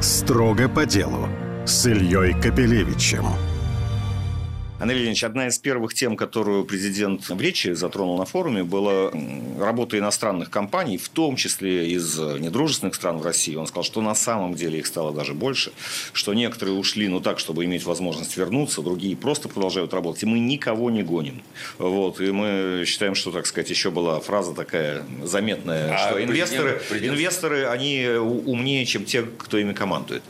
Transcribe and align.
Строго 0.00 0.68
по 0.68 0.84
делу 0.84 1.28
с 1.64 1.86
Ильей 1.86 2.34
Капелевичем. 2.34 3.24
Андрей 4.78 4.98
Леонидович, 4.98 5.24
одна 5.24 5.48
из 5.48 5.58
первых 5.58 5.94
тем, 5.94 6.16
которую 6.16 6.64
президент 6.66 7.30
в 7.30 7.40
речи 7.40 7.72
затронул 7.72 8.18
на 8.18 8.26
форуме, 8.26 8.62
была 8.62 9.10
работа 9.58 9.98
иностранных 9.98 10.50
компаний, 10.50 10.98
в 10.98 11.08
том 11.08 11.36
числе 11.36 11.90
из 11.90 12.18
недружественных 12.18 12.94
стран 12.94 13.16
в 13.16 13.24
России. 13.24 13.54
Он 13.54 13.66
сказал, 13.66 13.84
что 13.84 14.02
на 14.02 14.14
самом 14.14 14.54
деле 14.54 14.78
их 14.78 14.86
стало 14.86 15.14
даже 15.14 15.32
больше, 15.32 15.72
что 16.12 16.34
некоторые 16.34 16.76
ушли, 16.76 17.08
ну 17.08 17.20
так, 17.20 17.38
чтобы 17.38 17.64
иметь 17.64 17.84
возможность 17.84 18.36
вернуться, 18.36 18.82
другие 18.82 19.16
просто 19.16 19.48
продолжают 19.48 19.94
работать. 19.94 20.24
И 20.24 20.26
мы 20.26 20.38
никого 20.38 20.90
не 20.90 21.02
гоним. 21.02 21.42
Вот. 21.78 22.20
И 22.20 22.30
мы 22.30 22.84
считаем, 22.86 23.14
что, 23.14 23.32
так 23.32 23.46
сказать, 23.46 23.70
еще 23.70 23.90
была 23.90 24.20
фраза 24.20 24.52
такая 24.52 25.04
заметная, 25.22 25.94
а 25.94 25.98
что 25.98 26.22
инвесторы, 26.22 26.82
инвесторы, 26.90 27.66
они 27.66 28.06
умнее, 28.08 28.84
чем 28.84 29.06
те, 29.06 29.22
кто 29.22 29.56
ими 29.56 29.72
командует. 29.72 30.22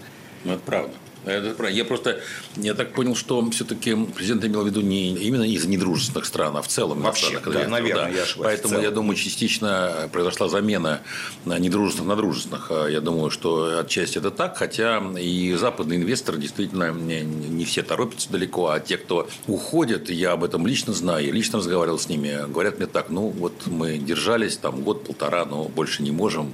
Ну, 0.44 0.53
это 0.53 0.63
правда. 0.63 0.94
Это 1.26 1.66
Я 1.66 1.85
просто, 1.85 2.21
я 2.57 2.75
так 2.75 2.93
понял, 2.93 3.16
что 3.16 3.50
все-таки 3.50 3.96
президент 4.14 4.44
имел 4.44 4.62
в 4.62 4.66
виду 4.66 4.80
не 4.80 5.14
именно 5.14 5.43
из 5.43 5.64
недружественных 5.66 6.25
стран, 6.25 6.57
а 6.57 6.62
в 6.62 6.68
целом. 6.68 7.02
Вообще, 7.02 7.40
да, 7.44 7.68
наверное, 7.68 8.04
да. 8.04 8.08
я 8.11 8.22
ошибаюсь. 8.22 8.61
Поэтому, 8.61 8.80
я 8.80 8.90
думаю, 8.93 9.16
частично 9.16 10.08
произошла 10.12 10.49
замена 10.49 11.02
недружественных 11.44 12.08
на 12.08 12.16
дружественных. 12.16 12.71
А 12.71 12.86
я 12.86 13.00
думаю, 13.00 13.30
что 13.30 13.80
отчасти 13.80 14.18
это 14.18 14.30
так, 14.30 14.57
хотя 14.57 15.02
и 15.18 15.52
западные 15.54 15.99
инвесторы 15.99 16.39
действительно 16.39 16.93
не, 16.93 17.64
все 17.64 17.82
торопятся 17.82 18.30
далеко, 18.30 18.68
а 18.68 18.79
те, 18.79 18.96
кто 18.96 19.29
уходят, 19.49 20.08
я 20.11 20.32
об 20.32 20.44
этом 20.44 20.66
лично 20.66 20.93
знаю, 20.93 21.27
я 21.27 21.32
лично 21.32 21.58
разговаривал 21.58 21.99
с 21.99 22.08
ними, 22.08 22.44
говорят 22.49 22.79
мне 22.79 22.86
так, 22.86 23.11
ну 23.11 23.29
вот 23.29 23.66
мы 23.66 23.99
держались 23.99 24.57
там 24.57 24.82
год-полтора, 24.82 25.44
но 25.44 25.64
больше 25.64 26.02
не 26.02 26.13
можем, 26.13 26.52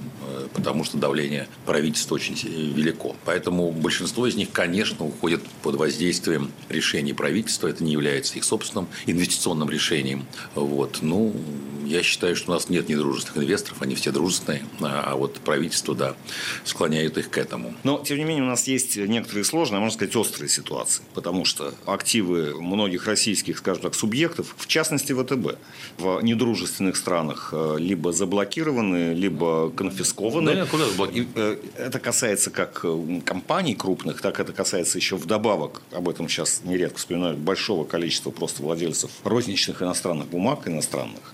потому 0.53 0.83
что 0.83 0.97
давление 0.97 1.47
правительства 1.65 2.15
очень 2.15 2.35
велико. 2.35 3.15
Поэтому 3.25 3.71
большинство 3.71 4.27
из 4.27 4.35
них, 4.35 4.51
конечно, 4.51 5.05
уходят 5.05 5.41
под 5.61 5.75
воздействием 5.75 6.51
решений 6.69 7.13
правительства. 7.13 7.67
Это 7.67 7.83
не 7.83 7.91
является 7.91 8.37
их 8.37 8.43
собственным 8.43 8.87
инвестиционным 9.05 9.69
решением. 9.69 10.25
Вот. 10.55 10.99
Ну, 11.01 11.33
я 11.85 12.03
считаю, 12.03 12.35
что 12.35 12.51
у 12.51 12.53
нас 12.53 12.69
нет 12.69 12.89
недружественных 12.89 13.43
инвесторов, 13.43 13.81
они 13.81 13.95
все 13.95 14.11
дружественные, 14.11 14.63
а, 14.81 15.03
а 15.11 15.15
вот 15.15 15.35
правительство, 15.39 15.95
да, 15.95 16.15
склоняет 16.63 17.17
их 17.17 17.29
к 17.29 17.37
этому. 17.37 17.73
Но, 17.83 18.03
тем 18.05 18.17
не 18.17 18.23
менее, 18.23 18.43
у 18.43 18.47
нас 18.47 18.67
есть 18.67 18.95
некоторые 18.97 19.43
сложные, 19.43 19.79
можно 19.79 19.95
сказать, 19.95 20.15
острые 20.15 20.49
ситуации, 20.49 21.03
потому 21.13 21.45
что 21.45 21.73
активы 21.85 22.59
многих 22.61 23.07
российских, 23.07 23.57
скажем 23.57 23.83
так, 23.83 23.95
субъектов, 23.95 24.55
в 24.57 24.67
частности 24.67 25.13
ВТБ, 25.13 25.57
в 25.97 26.21
недружественных 26.21 26.95
странах 26.95 27.49
э, 27.51 27.75
либо 27.79 28.11
заблокированы, 28.11 29.13
либо 29.13 29.69
конфискованы. 29.71 30.55
Да, 30.55 30.65
куда 30.65 30.85
заблокированы? 30.87 31.31
Э, 31.35 31.57
это 31.77 31.99
касается 31.99 32.51
как 32.51 32.81
э, 32.83 33.21
компаний 33.25 33.75
крупных, 33.75 34.21
так 34.21 34.39
это 34.39 34.53
касается 34.53 34.97
еще 34.97 35.15
вдобавок, 35.15 35.81
об 35.91 36.09
этом 36.09 36.29
сейчас 36.29 36.61
нередко 36.63 36.97
вспоминают, 36.97 37.39
большого 37.39 37.85
количества 37.85 38.31
просто 38.31 38.63
владельцев 38.63 39.11
розничных 39.23 39.81
иностранных 39.81 40.27
бумаг, 40.27 40.67
иностранных 40.67 41.33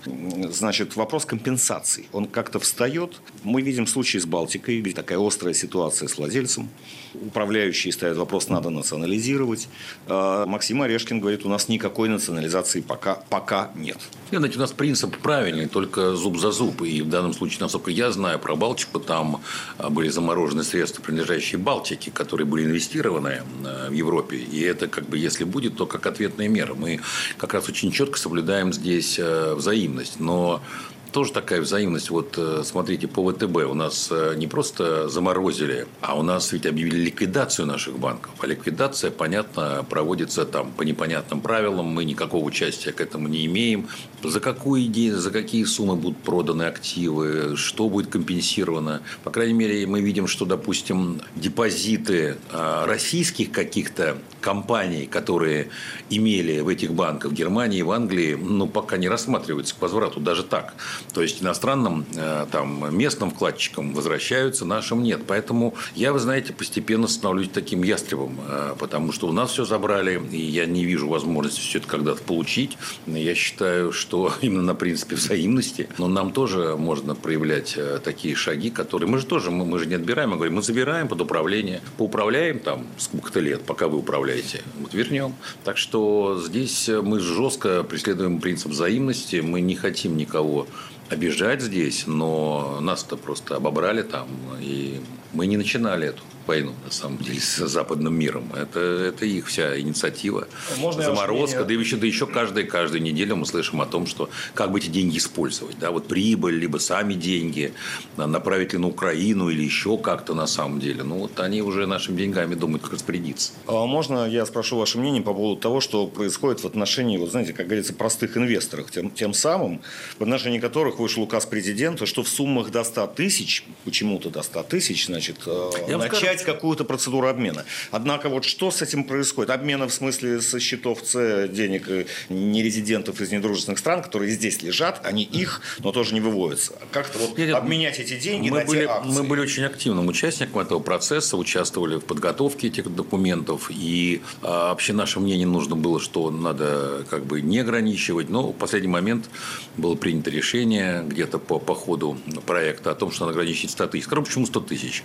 значит, 0.50 0.96
вопрос 0.96 1.24
компенсации. 1.24 2.06
Он 2.12 2.26
как-то 2.26 2.58
встает. 2.58 3.20
Мы 3.42 3.62
видим 3.62 3.86
случаи 3.86 4.18
с 4.18 4.26
Балтикой, 4.26 4.80
где 4.80 4.92
такая 4.92 5.18
острая 5.18 5.54
ситуация 5.54 6.08
с 6.08 6.18
владельцем. 6.18 6.68
Управляющие 7.14 7.92
ставят 7.92 8.16
вопрос, 8.16 8.48
надо 8.48 8.70
национализировать. 8.70 9.68
А 10.06 10.46
Максим 10.46 10.82
Орешкин 10.82 11.20
говорит, 11.20 11.44
у 11.44 11.48
нас 11.48 11.68
никакой 11.68 12.08
национализации 12.08 12.80
пока, 12.80 13.16
пока 13.28 13.70
нет. 13.74 13.98
Нет, 14.30 14.40
знаете, 14.40 14.58
у 14.58 14.60
нас 14.60 14.72
принцип 14.72 15.16
правильный, 15.18 15.66
только 15.66 16.14
зуб 16.14 16.38
за 16.38 16.52
зуб. 16.52 16.82
И 16.82 17.02
в 17.02 17.08
данном 17.08 17.32
случае, 17.32 17.58
насколько 17.60 17.90
я 17.90 18.12
знаю 18.12 18.38
про 18.38 18.54
Балтику, 18.54 19.00
там 19.00 19.42
а, 19.78 19.90
были 19.90 20.08
заморожены 20.08 20.62
средства, 20.62 21.02
принадлежащие 21.02 21.58
Балтике, 21.58 22.10
которые 22.10 22.46
были 22.46 22.64
инвестированы 22.64 23.42
а, 23.64 23.90
в 23.90 23.92
Европе. 23.92 24.36
И 24.36 24.60
это 24.60 24.86
как 24.86 25.08
бы, 25.08 25.18
если 25.18 25.44
будет, 25.44 25.76
то 25.76 25.86
как 25.86 26.06
ответная 26.06 26.48
мера. 26.48 26.74
Мы 26.74 27.00
как 27.38 27.54
раз 27.54 27.68
очень 27.68 27.90
четко 27.90 28.18
соблюдаем 28.18 28.72
здесь 28.72 29.18
взаимность 29.18 30.20
но 30.30 30.60
тоже 31.10 31.32
такая 31.32 31.60
взаимность. 31.60 32.10
Вот 32.10 32.34
э, 32.36 32.62
смотрите, 32.64 33.08
по 33.08 33.30
ВТБ 33.30 33.56
у 33.68 33.74
нас 33.74 34.08
э, 34.10 34.34
не 34.36 34.46
просто 34.46 35.08
заморозили, 35.08 35.86
а 36.00 36.18
у 36.18 36.22
нас 36.22 36.52
ведь 36.52 36.66
объявили 36.66 36.96
ликвидацию 36.96 37.66
наших 37.66 37.98
банков. 37.98 38.32
А 38.40 38.46
ликвидация, 38.46 39.10
понятно, 39.10 39.84
проводится 39.88 40.44
там 40.44 40.72
по 40.72 40.82
непонятным 40.82 41.40
правилам. 41.40 41.86
Мы 41.86 42.04
никакого 42.04 42.44
участия 42.44 42.92
к 42.92 43.00
этому 43.00 43.28
не 43.28 43.46
имеем. 43.46 43.88
За 44.22 44.40
какую 44.40 44.82
идею, 44.84 45.18
за 45.18 45.30
какие 45.30 45.64
суммы 45.64 45.96
будут 45.96 46.18
проданы 46.18 46.64
активы, 46.64 47.56
что 47.56 47.88
будет 47.88 48.08
компенсировано. 48.08 49.02
По 49.24 49.30
крайней 49.30 49.54
мере, 49.54 49.86
мы 49.86 50.00
видим, 50.00 50.26
что, 50.26 50.44
допустим, 50.44 51.20
депозиты 51.36 52.36
а, 52.52 52.86
российских 52.86 53.50
каких-то 53.50 54.18
компаний, 54.40 55.06
которые 55.06 55.70
имели 56.08 56.60
в 56.60 56.68
этих 56.68 56.92
банках 56.92 57.32
в 57.32 57.34
Германии, 57.34 57.82
в 57.82 57.90
Англии, 57.90 58.34
ну, 58.34 58.66
пока 58.66 58.96
не 58.96 59.08
рассматриваются 59.08 59.74
к 59.74 59.82
возврату 59.82 60.20
даже 60.20 60.42
так. 60.42 60.74
То 61.12 61.22
есть 61.22 61.42
иностранным 61.42 62.06
э, 62.16 62.46
там, 62.50 62.96
местным 62.96 63.30
вкладчикам 63.30 63.92
возвращаются, 63.94 64.64
нашим 64.64 65.02
нет. 65.02 65.22
Поэтому 65.26 65.74
я, 65.94 66.12
вы 66.12 66.18
знаете, 66.18 66.52
постепенно 66.52 67.08
становлюсь 67.08 67.48
таким 67.52 67.82
ястребом, 67.82 68.38
э, 68.46 68.74
потому 68.78 69.12
что 69.12 69.28
у 69.28 69.32
нас 69.32 69.50
все 69.52 69.64
забрали, 69.64 70.22
и 70.30 70.40
я 70.40 70.66
не 70.66 70.84
вижу 70.84 71.08
возможности 71.08 71.60
все 71.60 71.78
это 71.78 71.88
когда-то 71.88 72.22
получить. 72.22 72.78
Я 73.06 73.34
считаю, 73.34 73.92
что 73.92 74.32
именно 74.40 74.62
на 74.62 74.74
принципе 74.74 75.16
взаимности, 75.16 75.88
но 75.98 76.08
нам 76.08 76.32
тоже 76.32 76.76
можно 76.76 77.14
проявлять 77.14 77.74
э, 77.76 78.00
такие 78.02 78.34
шаги, 78.34 78.70
которые 78.70 79.08
мы 79.08 79.18
же 79.18 79.26
тоже, 79.26 79.50
мы, 79.50 79.64
мы 79.64 79.78
же 79.78 79.86
не 79.86 79.94
отбираем, 79.94 80.30
мы 80.30 80.36
говорим, 80.36 80.54
мы 80.54 80.62
забираем 80.62 81.08
под 81.08 81.20
управление, 81.20 81.80
поуправляем 81.96 82.58
там 82.58 82.86
сколько-то 82.98 83.40
лет, 83.40 83.62
пока 83.62 83.88
вы 83.88 83.98
управляете, 83.98 84.62
вот 84.78 84.94
вернем. 84.94 85.34
Так 85.64 85.76
что 85.76 86.40
здесь 86.44 86.88
мы 86.88 87.20
жестко 87.20 87.82
преследуем 87.82 88.40
принцип 88.40 88.70
взаимности, 88.70 89.36
мы 89.36 89.60
не 89.60 89.74
хотим 89.74 90.16
никого 90.16 90.66
обижать 91.10 91.60
здесь, 91.60 92.06
но 92.06 92.78
нас-то 92.80 93.16
просто 93.16 93.56
обобрали 93.56 94.02
там, 94.02 94.28
и 94.60 95.00
мы 95.32 95.46
не 95.46 95.56
начинали 95.56 96.08
эту 96.08 96.22
войну, 96.50 96.74
на 96.84 96.90
самом 96.90 97.18
деле, 97.18 97.40
с 97.40 97.64
западным 97.68 98.18
миром. 98.18 98.52
Это, 98.54 98.80
это 98.80 99.24
их 99.24 99.46
вся 99.46 99.78
инициатива. 99.78 100.48
Можно 100.78 101.02
Заморозка. 101.04 101.64
Да, 101.64 101.72
еще, 101.72 101.96
да 101.96 102.06
еще 102.06 102.26
каждую, 102.26 102.66
каждую 102.66 103.02
неделю 103.02 103.36
мы 103.36 103.46
слышим 103.46 103.80
о 103.80 103.86
том, 103.86 104.06
что 104.06 104.28
как 104.54 104.72
бы 104.72 104.80
эти 104.80 104.88
деньги 104.88 105.18
использовать. 105.18 105.78
Да? 105.78 105.92
Вот 105.92 106.08
прибыль, 106.08 106.58
либо 106.58 106.78
сами 106.78 107.14
деньги, 107.14 107.72
направить 108.16 108.72
ли 108.72 108.78
на 108.78 108.88
Украину 108.88 109.48
или 109.48 109.62
еще 109.62 109.96
как-то 109.96 110.34
на 110.34 110.48
самом 110.48 110.80
деле. 110.80 111.04
Ну, 111.04 111.18
вот 111.18 111.38
они 111.38 111.62
уже 111.62 111.86
нашими 111.86 112.18
деньгами 112.18 112.56
думают, 112.56 112.82
как 112.82 112.94
распорядиться. 112.94 113.52
А 113.66 113.86
можно 113.86 114.26
я 114.28 114.44
спрошу 114.44 114.76
ваше 114.78 114.98
мнение 114.98 115.22
по 115.22 115.32
поводу 115.32 115.60
того, 115.60 115.80
что 115.80 116.08
происходит 116.08 116.64
в 116.64 116.66
отношении, 116.66 117.16
вот 117.16 117.30
знаете, 117.30 117.52
как 117.52 117.66
говорится, 117.66 117.94
простых 117.94 118.36
инвесторов, 118.36 118.90
тем, 118.90 119.10
тем 119.10 119.34
самым, 119.34 119.80
в 120.18 120.22
отношении 120.22 120.58
которых 120.58 120.98
вышел 120.98 121.22
указ 121.22 121.46
президента, 121.46 122.06
что 122.06 122.24
в 122.24 122.28
суммах 122.28 122.70
до 122.70 122.82
100 122.82 123.06
тысяч, 123.08 123.64
почему-то 123.84 124.30
до 124.30 124.42
100 124.42 124.62
тысяч, 124.64 125.06
значит, 125.06 125.36
э, 125.46 125.70
я 125.88 125.98
начать 125.98 126.39
начать 126.40 126.54
какую-то 126.54 126.84
процедуру 126.84 127.28
обмена. 127.28 127.64
Однако 127.90 128.28
вот 128.28 128.44
что 128.44 128.70
с 128.70 128.82
этим 128.82 129.04
происходит? 129.04 129.50
Обмена 129.50 129.86
в 129.86 129.92
смысле 129.92 130.40
со 130.40 130.60
счетов 130.60 131.00
С 131.04 131.48
денег 131.48 131.88
э, 131.88 132.06
нерезидентов 132.28 133.20
из 133.20 133.30
недружественных 133.30 133.78
стран, 133.78 134.02
которые 134.02 134.30
здесь 134.30 134.62
лежат, 134.62 135.00
они 135.04 135.22
их, 135.22 135.60
но 135.78 135.92
тоже 135.92 136.14
не 136.14 136.20
выводятся. 136.20 136.72
Как-то 136.92 137.18
вот 137.18 137.38
Нет, 137.38 137.54
обменять 137.54 137.98
эти 137.98 138.18
деньги 138.18 138.50
мы 138.50 138.60
на 138.60 138.64
были, 138.64 138.80
те 138.80 138.86
акции. 138.86 139.12
Мы 139.12 139.22
были 139.22 139.40
очень 139.40 139.64
активным 139.64 140.08
участником 140.08 140.60
этого 140.60 140.80
процесса, 140.80 141.36
участвовали 141.36 141.96
в 141.96 142.04
подготовке 142.04 142.68
этих 142.68 142.94
документов. 142.94 143.70
И 143.70 144.22
а, 144.42 144.70
вообще 144.70 144.92
наше 144.92 145.20
мнение 145.20 145.46
нужно 145.46 145.76
было, 145.76 146.00
что 146.00 146.30
надо 146.30 147.04
как 147.08 147.24
бы 147.24 147.40
не 147.40 147.58
ограничивать. 147.58 148.28
Но 148.28 148.50
в 148.50 148.56
последний 148.56 148.88
момент 148.88 149.30
было 149.76 149.94
принято 149.94 150.30
решение 150.30 151.02
где-то 151.06 151.38
по, 151.38 151.58
по 151.58 151.74
ходу 151.74 152.18
проекта 152.46 152.90
о 152.90 152.94
том, 152.94 153.10
что 153.10 153.26
надо 153.26 153.38
ограничить 153.38 153.70
100 153.70 153.86
тысяч. 153.88 154.04
Скажем, 154.04 154.24
почему 154.24 154.46
100 154.46 154.60
тысяч? 154.60 155.02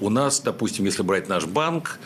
У 0.00 0.10
нас, 0.10 0.40
допустим, 0.40 0.77
допустим, 0.78 0.84
если 0.86 1.02
брать 1.02 1.28
наш 1.28 1.44
банк, 1.46 1.98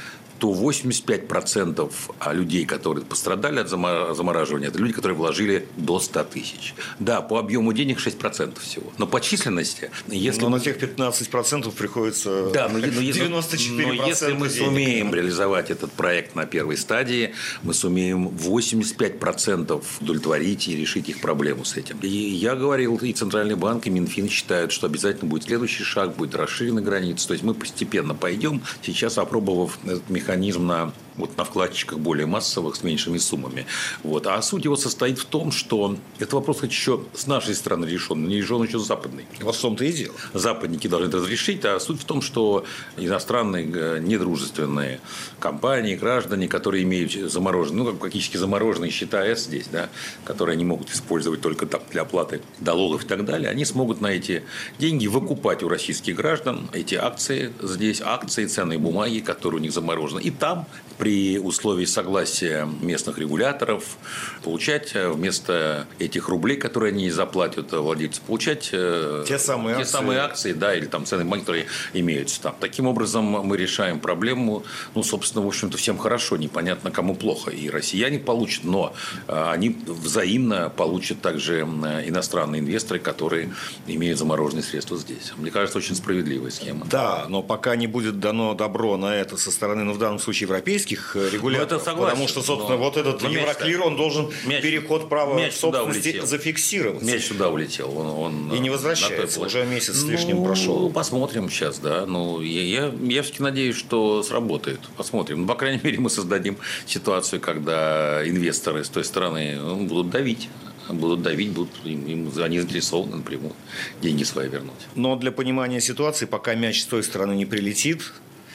то 0.43 0.53
85% 0.53 1.93
людей, 2.33 2.65
которые 2.65 3.05
пострадали 3.05 3.61
от 3.61 3.69
замораживания, 3.69 4.71
это 4.71 4.79
люди, 4.81 4.93
которые 4.93 5.17
вложили 5.17 5.69
до 5.77 6.01
100 6.01 6.25
тысяч. 6.25 6.75
Да, 6.99 7.21
по 7.21 7.39
объему 7.39 7.73
денег 7.73 8.01
6% 8.01 8.59
всего. 8.59 8.93
Но 8.99 9.07
по 9.07 9.21
численности... 9.21 9.93
Если 10.09 10.41
но 10.41 10.49
на 10.49 10.59
тех 10.59 10.83
15% 10.83 11.71
приходится 11.71 12.51
да, 12.51 12.69
но, 12.69 12.79
но, 12.79 12.87
94% 12.87 13.87
но 13.87 13.93
если 13.93 14.33
мы 14.33 14.49
денег. 14.49 14.65
сумеем 14.65 15.15
реализовать 15.15 15.71
этот 15.71 15.93
проект 15.93 16.35
на 16.35 16.45
первой 16.45 16.77
стадии, 16.77 17.35
мы 17.63 17.73
сумеем 17.73 18.27
85% 18.27 19.85
удовлетворить 20.01 20.67
и 20.67 20.75
решить 20.75 21.09
их 21.09 21.21
проблему 21.21 21.65
с 21.65 21.77
этим. 21.77 21.99
И 22.03 22.09
я 22.09 22.57
говорил, 22.57 22.97
и 22.97 23.13
Центральный 23.13 23.55
банк, 23.55 23.87
и 23.87 23.91
Минфин 23.91 24.29
считают, 24.29 24.73
что 24.73 24.89
обязательно 24.89 25.31
будет 25.31 25.45
следующий 25.45 25.85
шаг, 25.85 26.17
будет 26.17 26.35
расширены 26.35 26.83
границы. 26.83 27.29
То 27.29 27.35
есть 27.35 27.45
мы 27.45 27.55
постепенно 27.55 28.17
пойдем, 28.17 28.61
сейчас 28.83 29.19
опробовав 29.19 29.79
этот 29.85 30.11
механизм 30.11 30.32
механизм 30.33 30.67
на 30.67 30.93
вот 31.17 31.37
на 31.37 31.45
вкладчиках 31.45 31.99
более 31.99 32.27
массовых 32.27 32.77
с 32.77 32.83
меньшими 32.83 33.19
суммами. 33.19 33.67
Вот. 34.03 34.27
А 34.27 34.41
суть 34.43 34.65
его 34.65 34.77
состоит 34.77 35.19
в 35.19 35.25
том, 35.25 35.53
что 35.53 35.97
этот 36.19 36.33
вопрос 36.35 36.61
хоть 36.61 36.71
еще 36.71 37.05
с 37.15 37.27
нашей 37.27 37.55
стороны 37.55 37.87
решен, 37.87 38.27
не 38.27 38.37
решен 38.37 38.63
еще 38.63 38.79
с 38.79 38.87
западной. 38.87 39.27
Вот 39.41 39.57
в 39.57 39.61
том-то 39.61 39.85
и 39.85 39.93
дело. 39.93 40.15
Западники 40.35 40.89
должны 40.89 41.09
это 41.09 41.19
разрешить, 41.19 41.65
а 41.65 41.79
суть 41.81 42.01
в 42.01 42.05
том, 42.05 42.23
что 42.23 42.65
иностранные 42.97 43.71
э, 43.73 43.99
недружественные 44.01 45.01
компании, 45.39 45.97
граждане, 45.97 46.49
которые 46.49 46.85
имеют 46.85 47.13
замороженные, 47.13 47.85
ну, 47.85 47.95
практически 47.95 48.37
замороженные 48.37 48.91
счета 48.91 49.25
С 49.25 49.43
здесь, 49.45 49.67
да, 49.71 49.89
которые 50.25 50.55
они 50.55 50.65
могут 50.65 50.91
использовать 50.91 51.41
только 51.41 51.67
там 51.67 51.83
для 51.91 52.03
оплаты 52.03 52.41
налогов 52.61 53.05
и 53.05 53.07
так 53.07 53.25
далее, 53.25 53.51
они 53.51 53.65
смогут 53.65 54.01
на 54.01 54.09
эти 54.09 54.45
деньги 54.79 55.07
выкупать 55.07 55.63
у 55.63 55.69
российских 55.69 56.17
граждан 56.17 56.69
эти 56.73 56.95
акции 56.95 57.53
здесь, 57.61 58.01
акции, 58.01 58.47
ценные 58.47 58.79
бумаги, 58.79 59.21
которые 59.21 59.61
у 59.61 59.63
них 59.63 59.73
заморожены. 59.73 60.21
И 60.21 60.31
там 60.31 60.67
при 60.99 61.39
условии 61.39 61.85
согласия 61.85 62.69
местных 62.81 63.19
регуляторов 63.19 63.97
получать 64.45 64.93
э, 64.95 65.11
вместо 65.11 65.87
этих 65.99 66.29
рублей, 66.29 66.57
которые 66.57 66.93
они 66.93 67.11
заплатят 67.11 67.73
владельцу, 67.73 68.21
получать 68.27 68.71
э, 68.73 69.25
те 69.27 69.39
самые, 69.39 69.77
те 69.77 69.83
акции. 69.83 69.93
самые 69.93 70.21
акции, 70.21 70.53
да, 70.53 70.75
или 70.75 70.87
там 70.87 71.05
ценные 71.05 71.25
бумаги, 71.25 71.41
которые 71.41 71.67
имеются 71.93 72.41
там. 72.41 72.55
Таким 72.61 72.87
образом 72.87 73.25
мы 73.25 73.57
решаем 73.57 74.01
проблему, 74.01 74.65
ну, 74.95 75.03
собственно, 75.03 75.45
в 75.45 75.49
общем-то, 75.49 75.77
всем 75.77 75.99
хорошо, 75.99 76.37
непонятно, 76.37 76.91
кому 76.91 77.15
плохо. 77.15 77.51
И 77.51 77.71
россияне 77.71 78.19
получат, 78.19 78.65
но 78.65 78.95
э, 79.29 79.51
они 79.51 79.77
взаимно 79.87 80.71
получат 80.71 81.21
также 81.21 81.61
иностранные 81.63 82.61
инвесторы, 82.61 83.01
которые 83.01 83.53
имеют 83.87 84.19
замороженные 84.19 84.63
средства 84.63 84.97
здесь. 84.97 85.33
Мне 85.37 85.51
кажется, 85.51 85.79
очень 85.79 85.97
справедливая 85.97 86.51
схема. 86.51 86.87
Да, 86.91 87.27
но 87.29 87.43
пока 87.43 87.77
не 87.77 87.87
будет 87.87 88.21
дано 88.21 88.55
добро 88.55 88.97
на 88.97 89.15
это 89.15 89.37
со 89.37 89.51
стороны, 89.51 89.85
ну, 89.85 89.93
в 89.93 89.99
данном 89.99 90.19
случае, 90.19 90.47
европейских 90.49 90.82
российских 90.83 91.17
э, 91.17 91.31
регуляторов. 91.31 91.71
Ну, 91.71 91.77
это 91.77 91.85
согласен, 91.85 92.11
потому 92.11 92.29
что, 92.29 92.43
собственно, 92.43 92.77
но... 92.77 92.85
вот 92.85 92.97
этот 92.97 93.23
но 93.23 93.29
Евроклир, 93.29 93.83
он 93.83 93.97
должен 93.97 94.31
мяч, 94.45 94.63
переход 94.63 95.09
права 95.09 95.37
мяч 95.37 95.55
собственности 95.55 96.25
зафиксировать. 96.25 97.03
Мяч 97.03 97.25
сюда 97.25 97.49
улетел. 97.49 97.97
Он, 97.97 98.07
он 98.07 98.55
и 98.55 98.59
не 98.59 98.71
возвращается. 98.71 99.41
Уже 99.41 99.65
месяц 99.65 99.97
с 99.97 100.05
лишним 100.05 100.39
ну, 100.39 100.45
прошел. 100.45 100.91
Посмотрим 100.91 101.51
сейчас, 101.51 101.79
да. 101.79 102.07
Ну, 102.07 102.41
я, 102.41 102.63
я, 102.63 102.93
я 103.03 103.23
все-таки 103.23 103.43
надеюсь, 103.43 103.77
что 103.77 104.23
сработает. 104.23 104.81
Посмотрим. 104.97 105.43
Ну, 105.43 105.47
по 105.47 105.55
крайней 105.55 105.81
мере, 105.83 105.99
мы 105.99 106.11
создадим 106.11 106.57
ситуацию, 106.87 107.41
когда 107.41 108.23
инвесторы 108.27 108.85
с 108.85 108.89
той 108.89 109.05
стороны 109.05 109.57
ну, 109.57 109.87
будут 109.87 110.11
давить 110.11 110.49
будут 110.89 111.23
давить, 111.23 111.53
будут, 111.53 111.71
им, 111.85 112.05
им, 112.07 112.33
они 112.43 112.59
заинтересованы 112.59 113.17
напрямую 113.17 113.55
деньги 114.03 114.25
свои 114.25 114.49
вернуть. 114.49 114.75
Но 114.97 115.17
для 115.17 115.31
понимания 115.31 115.81
ситуации, 115.81 116.27
пока 116.27 116.55
мяч 116.55 116.83
с 116.83 116.87
той 116.87 117.03
стороны 117.03 117.35
не 117.35 117.47
прилетит, 117.47 118.03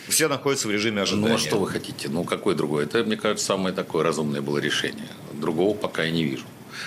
все 0.07 0.27
находятся 0.27 0.67
в 0.67 0.71
режиме 0.71 1.01
ожидания. 1.01 1.27
Ну, 1.29 1.35
а 1.35 1.37
что 1.37 1.59
вы 1.59 1.67
хотите? 1.67 2.09
Ну, 2.09 2.23
какое 2.23 2.55
другое? 2.55 2.85
Это, 2.85 3.03
мне 3.03 3.17
кажется, 3.17 3.45
самое 3.45 3.73
такое 3.73 4.03
разумное 4.03 4.41
было 4.41 4.57
решение. 4.57 5.07
Другого 5.33 5.75
пока 5.75 6.03
я 6.03 6.11
не 6.11 6.23
вижу. 6.23 6.45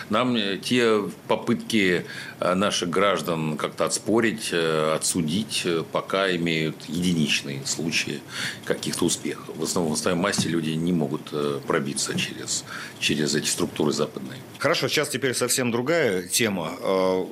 Нам 0.09 0.37
э, 0.37 0.59
те 0.59 1.03
попытки 1.29 2.05
э, 2.41 2.55
наших 2.55 2.91
граждан 2.91 3.57
как-то 3.57 3.85
отспорить, 3.85 4.51
э, 4.53 4.95
отсудить, 4.95 5.67
пока 5.93 6.35
имеют 6.37 6.77
единичные 6.89 7.65
случаи 7.67 8.21
каких-то 8.65 9.05
успехов. 9.05 9.57
В 9.57 9.63
основном 9.63 9.95
в 9.95 9.99
основной 9.99 10.23
массе 10.23 10.49
люди 10.49 10.71
не 10.71 10.93
могут 10.93 11.33
пробиться 11.67 12.19
через, 12.19 12.65
через 12.99 13.35
эти 13.35 13.47
структуры 13.47 13.93
западные. 13.93 14.39
Хорошо, 14.59 14.89
сейчас 14.89 15.09
теперь 15.09 15.35
совсем 15.35 15.71
другая 15.71 16.23
тема. 16.23 16.71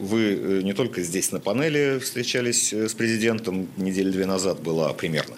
Вы 0.01 0.63
не 0.63 0.73
только 0.73 1.03
здесь 1.03 1.33
на 1.33 1.41
панели 1.41 1.99
встречались 1.99 2.73
с 2.73 2.95
президентом, 2.95 3.69
недели 3.77 4.11
две 4.11 4.27
назад 4.27 4.61
была 4.61 4.93
примерно 4.93 5.37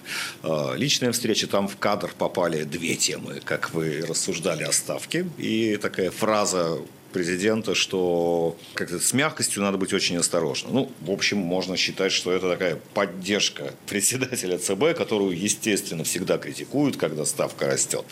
личная 0.76 1.12
встреча, 1.12 1.46
там 1.46 1.68
в 1.68 1.76
кадр 1.76 2.10
попали 2.16 2.64
две 2.64 2.94
темы, 2.94 3.40
как 3.44 3.72
вы 3.74 4.04
рассуждали 4.06 4.62
о 4.64 4.72
ставке, 4.72 5.26
и 5.38 5.76
такая 5.76 6.10
фраза 6.10 6.78
президента, 7.12 7.74
что 7.74 8.56
как-то 8.74 8.98
с 8.98 9.12
мягкостью 9.12 9.62
надо 9.62 9.78
быть 9.78 9.92
очень 9.92 10.16
осторожным. 10.16 10.74
Ну, 10.74 10.92
в 11.00 11.10
общем, 11.10 11.38
можно 11.38 11.76
считать, 11.76 12.12
что 12.12 12.32
это 12.32 12.48
такая 12.48 12.78
поддержка 12.94 13.74
председателя 13.86 14.58
ЦБ, 14.58 14.96
которую, 14.96 15.38
естественно, 15.38 16.04
всегда 16.04 16.38
критикуют, 16.38 16.96
когда 16.96 17.24
ставка 17.24 17.66
растет. 17.66 18.04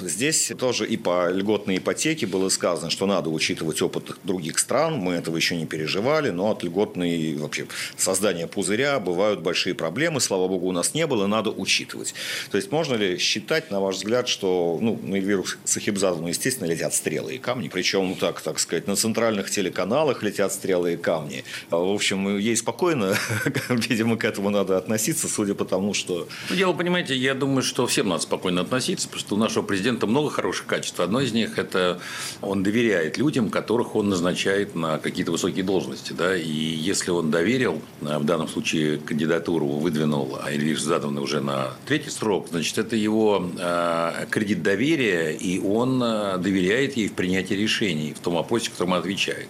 Здесь 0.00 0.52
тоже 0.58 0.86
и 0.86 0.96
по 0.96 1.30
льготной 1.30 1.78
ипотеке 1.78 2.26
было 2.26 2.48
сказано, 2.48 2.90
что 2.90 3.06
надо 3.06 3.30
учитывать 3.30 3.82
опыт 3.82 4.16
других 4.24 4.58
стран. 4.58 4.94
Мы 4.94 5.14
этого 5.14 5.36
еще 5.36 5.56
не 5.56 5.66
переживали, 5.66 6.30
но 6.30 6.50
от 6.50 6.62
льготной 6.62 7.36
вообще 7.36 7.66
создания 7.96 8.46
пузыря 8.46 8.98
бывают 9.00 9.40
большие 9.40 9.74
проблемы. 9.74 10.20
Слава 10.20 10.48
богу, 10.48 10.68
у 10.68 10.72
нас 10.72 10.94
не 10.94 11.06
было, 11.06 11.26
надо 11.26 11.50
учитывать. 11.50 12.14
То 12.50 12.56
есть 12.56 12.72
можно 12.72 12.94
ли 12.94 13.18
считать, 13.18 13.70
на 13.70 13.80
ваш 13.80 13.96
взгляд, 13.96 14.28
что 14.28 14.78
ну, 14.80 14.98
на 15.02 15.16
Эльвиру 15.16 15.44
Сахибзадовну, 15.64 16.28
естественно, 16.28 16.68
летят 16.68 16.94
стрелы 16.94 17.34
и 17.34 17.38
камни, 17.38 17.68
причем 17.68 18.08
ну, 18.08 18.14
так 18.14 18.37
так 18.42 18.58
сказать, 18.58 18.86
на 18.86 18.96
центральных 18.96 19.50
телеканалах 19.50 20.22
летят 20.22 20.52
стрелы 20.52 20.94
и 20.94 20.96
камни. 20.96 21.44
А, 21.70 21.76
в 21.76 21.92
общем, 21.92 22.38
ей 22.38 22.56
спокойно, 22.56 23.16
видимо, 23.68 24.16
к 24.16 24.24
этому 24.24 24.50
надо 24.50 24.76
относиться, 24.76 25.28
судя 25.28 25.54
по 25.54 25.64
тому, 25.64 25.94
что... 25.94 26.28
Ну, 26.50 26.56
дело, 26.56 26.72
понимаете, 26.72 27.16
я 27.16 27.34
думаю, 27.34 27.62
что 27.62 27.86
всем 27.86 28.08
надо 28.08 28.22
спокойно 28.22 28.62
относиться, 28.62 29.08
потому 29.08 29.20
что 29.20 29.34
у 29.34 29.38
нашего 29.38 29.62
президента 29.62 30.06
много 30.06 30.30
хороших 30.30 30.66
качеств. 30.66 31.00
Одно 31.00 31.20
из 31.20 31.32
них– 31.32 31.58
это 31.58 32.00
он 32.40 32.62
доверяет 32.62 33.18
людям, 33.18 33.50
которых 33.50 33.96
он 33.96 34.08
назначает 34.08 34.74
на 34.74 34.98
какие-то 34.98 35.32
высокие 35.32 35.64
должности. 35.64 36.12
Да? 36.12 36.36
И 36.36 36.48
если 36.50 37.10
он 37.10 37.30
доверил, 37.30 37.80
в 38.00 38.24
данном 38.24 38.48
случае 38.48 38.98
кандидатуру 38.98 39.66
выдвинул 39.66 40.38
а 40.42 40.52
Ильич 40.52 40.80
Задовна 40.80 41.20
уже 41.20 41.40
на 41.40 41.72
третий 41.86 42.10
срок, 42.10 42.48
значит, 42.50 42.78
это 42.78 42.96
его 42.96 43.50
э, 43.58 44.26
кредит 44.30 44.62
доверия, 44.62 45.32
и 45.32 45.58
он 45.58 45.98
доверяет 45.98 46.96
ей 46.96 47.08
в 47.08 47.12
принятии 47.12 47.54
решений, 47.54 48.14
в 48.14 48.20
том 48.28 48.36
опросе, 48.36 48.70
которому 48.70 48.94
он 48.94 49.00
отвечает. 49.00 49.48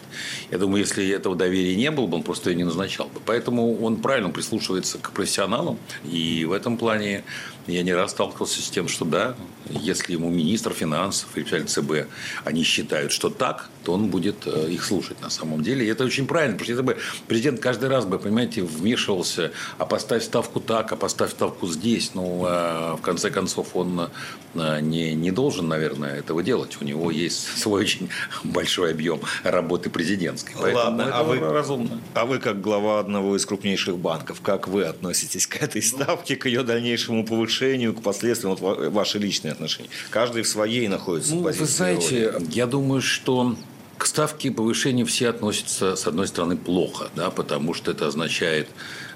Я 0.51 0.59
думаю, 0.59 0.81
если 0.81 1.09
этого 1.09 1.35
доверия 1.35 1.75
не 1.75 1.91
было 1.91 2.07
бы, 2.07 2.17
он 2.17 2.23
просто 2.23 2.51
ее 2.51 2.57
не 2.57 2.65
назначал 2.65 3.07
бы. 3.09 3.21
Поэтому 3.27 3.83
он 3.83 3.97
правильно 3.97 4.31
прислушивается 4.31 4.99
к 4.99 5.11
профессионалам. 5.11 5.79
И 6.05 6.45
в 6.45 6.53
этом 6.53 6.77
плане 6.77 7.25
я 7.69 7.83
не 7.83 7.93
раз 7.93 8.13
сталкивался 8.13 8.63
с 8.63 8.71
тем, 8.71 8.89
что 8.89 9.05
да, 9.05 9.37
если 9.71 10.15
ему 10.15 10.31
министр 10.31 10.73
финансов 10.73 11.37
и 11.37 11.43
ЦБ, 11.43 12.09
они 12.45 12.63
считают, 12.63 13.13
что 13.13 13.29
так, 13.29 13.69
то 13.85 13.93
он 13.93 14.09
будет 14.09 14.47
э, 14.47 14.71
их 14.71 14.85
слушать 14.85 15.21
на 15.21 15.31
самом 15.31 15.63
деле. 15.63 15.85
И 15.85 15.89
это 15.89 16.05
очень 16.05 16.27
правильно, 16.27 16.59
потому 16.59 16.65
что 16.65 16.73
если 16.73 16.85
бы 16.85 16.99
президент 17.27 17.61
каждый 17.61 17.89
раз 17.89 18.05
бы, 18.05 18.19
понимаете, 18.19 18.63
вмешивался, 18.63 19.53
а 19.79 19.87
поставь 19.87 20.23
ставку 20.25 20.61
так, 20.61 20.93
а 20.93 20.97
поставь 20.97 21.31
ставку 21.31 21.67
здесь, 21.67 22.13
ну, 22.15 22.45
а 22.47 22.97
в 22.97 23.03
конце 23.03 23.31
концов, 23.31 23.77
он 23.77 24.11
э, 24.55 24.81
не, 24.81 25.15
не 25.15 25.31
должен, 25.31 25.69
наверное, 25.69 26.19
этого 26.19 26.43
делать. 26.43 26.79
У 26.81 26.85
него 26.85 27.11
есть 27.11 27.47
свой 27.59 27.83
очень 27.83 28.09
большой 28.45 28.91
объем 28.91 29.21
работы 29.43 29.91
президентской. 29.91 30.55
Ладно, 30.73 31.11
а 31.13 31.23
вы, 31.23 31.39
разумно. 31.39 32.01
А 32.15 32.25
вы, 32.25 32.39
как 32.39 32.61
глава 32.61 33.01
одного 33.01 33.37
из 33.37 33.47
крупнейших 33.47 33.97
банков, 33.97 34.41
как 34.41 34.69
вы 34.69 34.85
относитесь 34.85 35.47
к 35.47 35.63
этой 35.63 35.83
ставке, 35.83 36.37
к 36.37 36.47
ее 36.47 36.63
дальнейшему 36.63 37.25
повышению, 37.25 37.58
к 37.59 38.03
последствиям, 38.03 38.55
вот 38.57 38.93
ваши 38.93 39.19
личные 39.19 39.53
отношения? 39.53 39.89
Каждый 40.11 40.43
в 40.43 40.49
своей 40.49 40.89
находится 40.89 41.35
ну, 41.35 41.45
позиции. 41.45 41.65
Вы 41.65 41.71
знаете, 41.71 42.31
роли. 42.31 42.47
я 42.51 42.67
думаю, 42.67 43.03
что 43.03 43.57
к 43.99 44.07
ставке 44.07 44.51
повышения 44.51 45.05
все 45.05 45.29
относятся, 45.29 45.97
с 45.97 46.07
одной 46.07 46.29
стороны, 46.29 46.57
плохо, 46.57 47.11
да, 47.17 47.31
потому 47.31 47.75
что 47.75 47.91
это 47.91 48.07
означает 48.07 48.69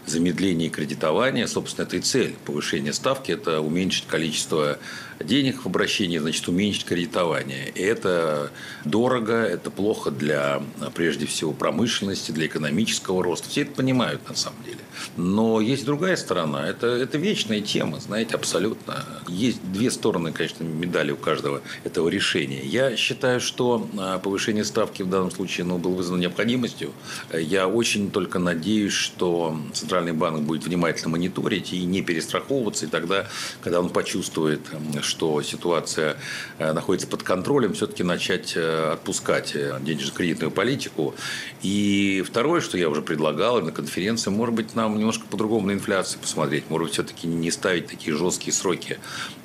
замедление 0.06 0.68
кредитования. 0.68 1.46
Собственно, 1.46 1.86
это 1.86 1.96
и 1.96 2.00
цель 2.00 2.34
повышения 2.44 2.92
ставки– 2.92 3.30
это 3.32 3.60
уменьшить 3.60 4.06
количество 4.08 4.78
денег 5.20 5.62
в 5.62 5.66
обращении, 5.66 6.18
значит, 6.18 6.46
уменьшить 6.48 6.84
кредитование. 6.84 7.70
И 7.74 7.80
это 7.80 8.50
дорого, 8.84 9.34
это 9.34 9.70
плохо 9.70 10.10
для, 10.10 10.62
прежде 10.94 11.26
всего, 11.26 11.52
промышленности, 11.52 12.32
для 12.32 12.46
экономического 12.46 13.22
роста. 13.22 13.48
Все 13.48 13.62
это 13.62 13.72
понимают 13.72 14.28
на 14.28 14.34
самом 14.34 14.62
деле. 14.64 14.78
Но 15.16 15.60
есть 15.60 15.84
другая 15.84 16.16
сторона. 16.16 16.66
Это, 16.68 16.86
это 16.86 17.18
вечная 17.18 17.60
тема, 17.60 18.00
знаете, 18.00 18.34
абсолютно. 18.34 19.04
Есть 19.28 19.60
две 19.72 19.90
стороны, 19.90 20.32
конечно, 20.32 20.64
медали 20.64 21.12
у 21.12 21.16
каждого 21.16 21.62
этого 21.84 22.08
решения. 22.08 22.62
Я 22.64 22.96
считаю, 22.96 23.40
что 23.40 23.88
а, 23.98 24.18
повышение 24.18 24.64
ставки 24.64 25.02
в 25.02 25.08
данном 25.08 25.30
случае 25.30 25.66
ну, 25.66 25.78
было 25.78 25.94
вызвано 25.94 26.20
необходимостью. 26.20 26.92
Я 27.32 27.68
очень 27.68 28.10
только 28.10 28.38
надеюсь, 28.38 28.92
что 28.92 29.56
Центральный 29.72 30.12
банк 30.12 30.42
будет 30.42 30.64
внимательно 30.64 31.10
мониторить 31.10 31.72
и 31.72 31.84
не 31.84 32.02
перестраховываться. 32.02 32.86
И 32.86 32.88
тогда, 32.88 33.26
когда 33.62 33.80
он 33.80 33.88
почувствует, 33.90 34.60
что 35.02 35.42
ситуация 35.42 36.16
э, 36.58 36.72
находится 36.72 37.06
под 37.06 37.22
контролем, 37.22 37.74
все-таки 37.74 38.02
начать 38.02 38.54
э, 38.56 38.92
отпускать 38.92 39.54
э, 39.54 39.78
денежно-кредитную 39.80 40.50
политику. 40.50 41.14
И 41.62 42.24
второе, 42.26 42.60
что 42.60 42.78
я 42.78 42.88
уже 42.88 43.02
предлагал 43.02 43.60
на 43.60 43.72
конференции, 43.72 44.30
может 44.30 44.54
быть, 44.54 44.74
нам 44.74 44.98
немножко 44.98 45.26
по-другому 45.26 45.68
на 45.68 45.72
инфляцию 45.72 46.20
посмотреть. 46.20 46.64
Может 46.68 46.86
быть, 46.86 46.92
все-таки 46.94 47.26
не 47.26 47.50
ставить 47.50 47.86
такие 47.86 48.16
жесткие 48.16 48.52
сроки 48.52 48.98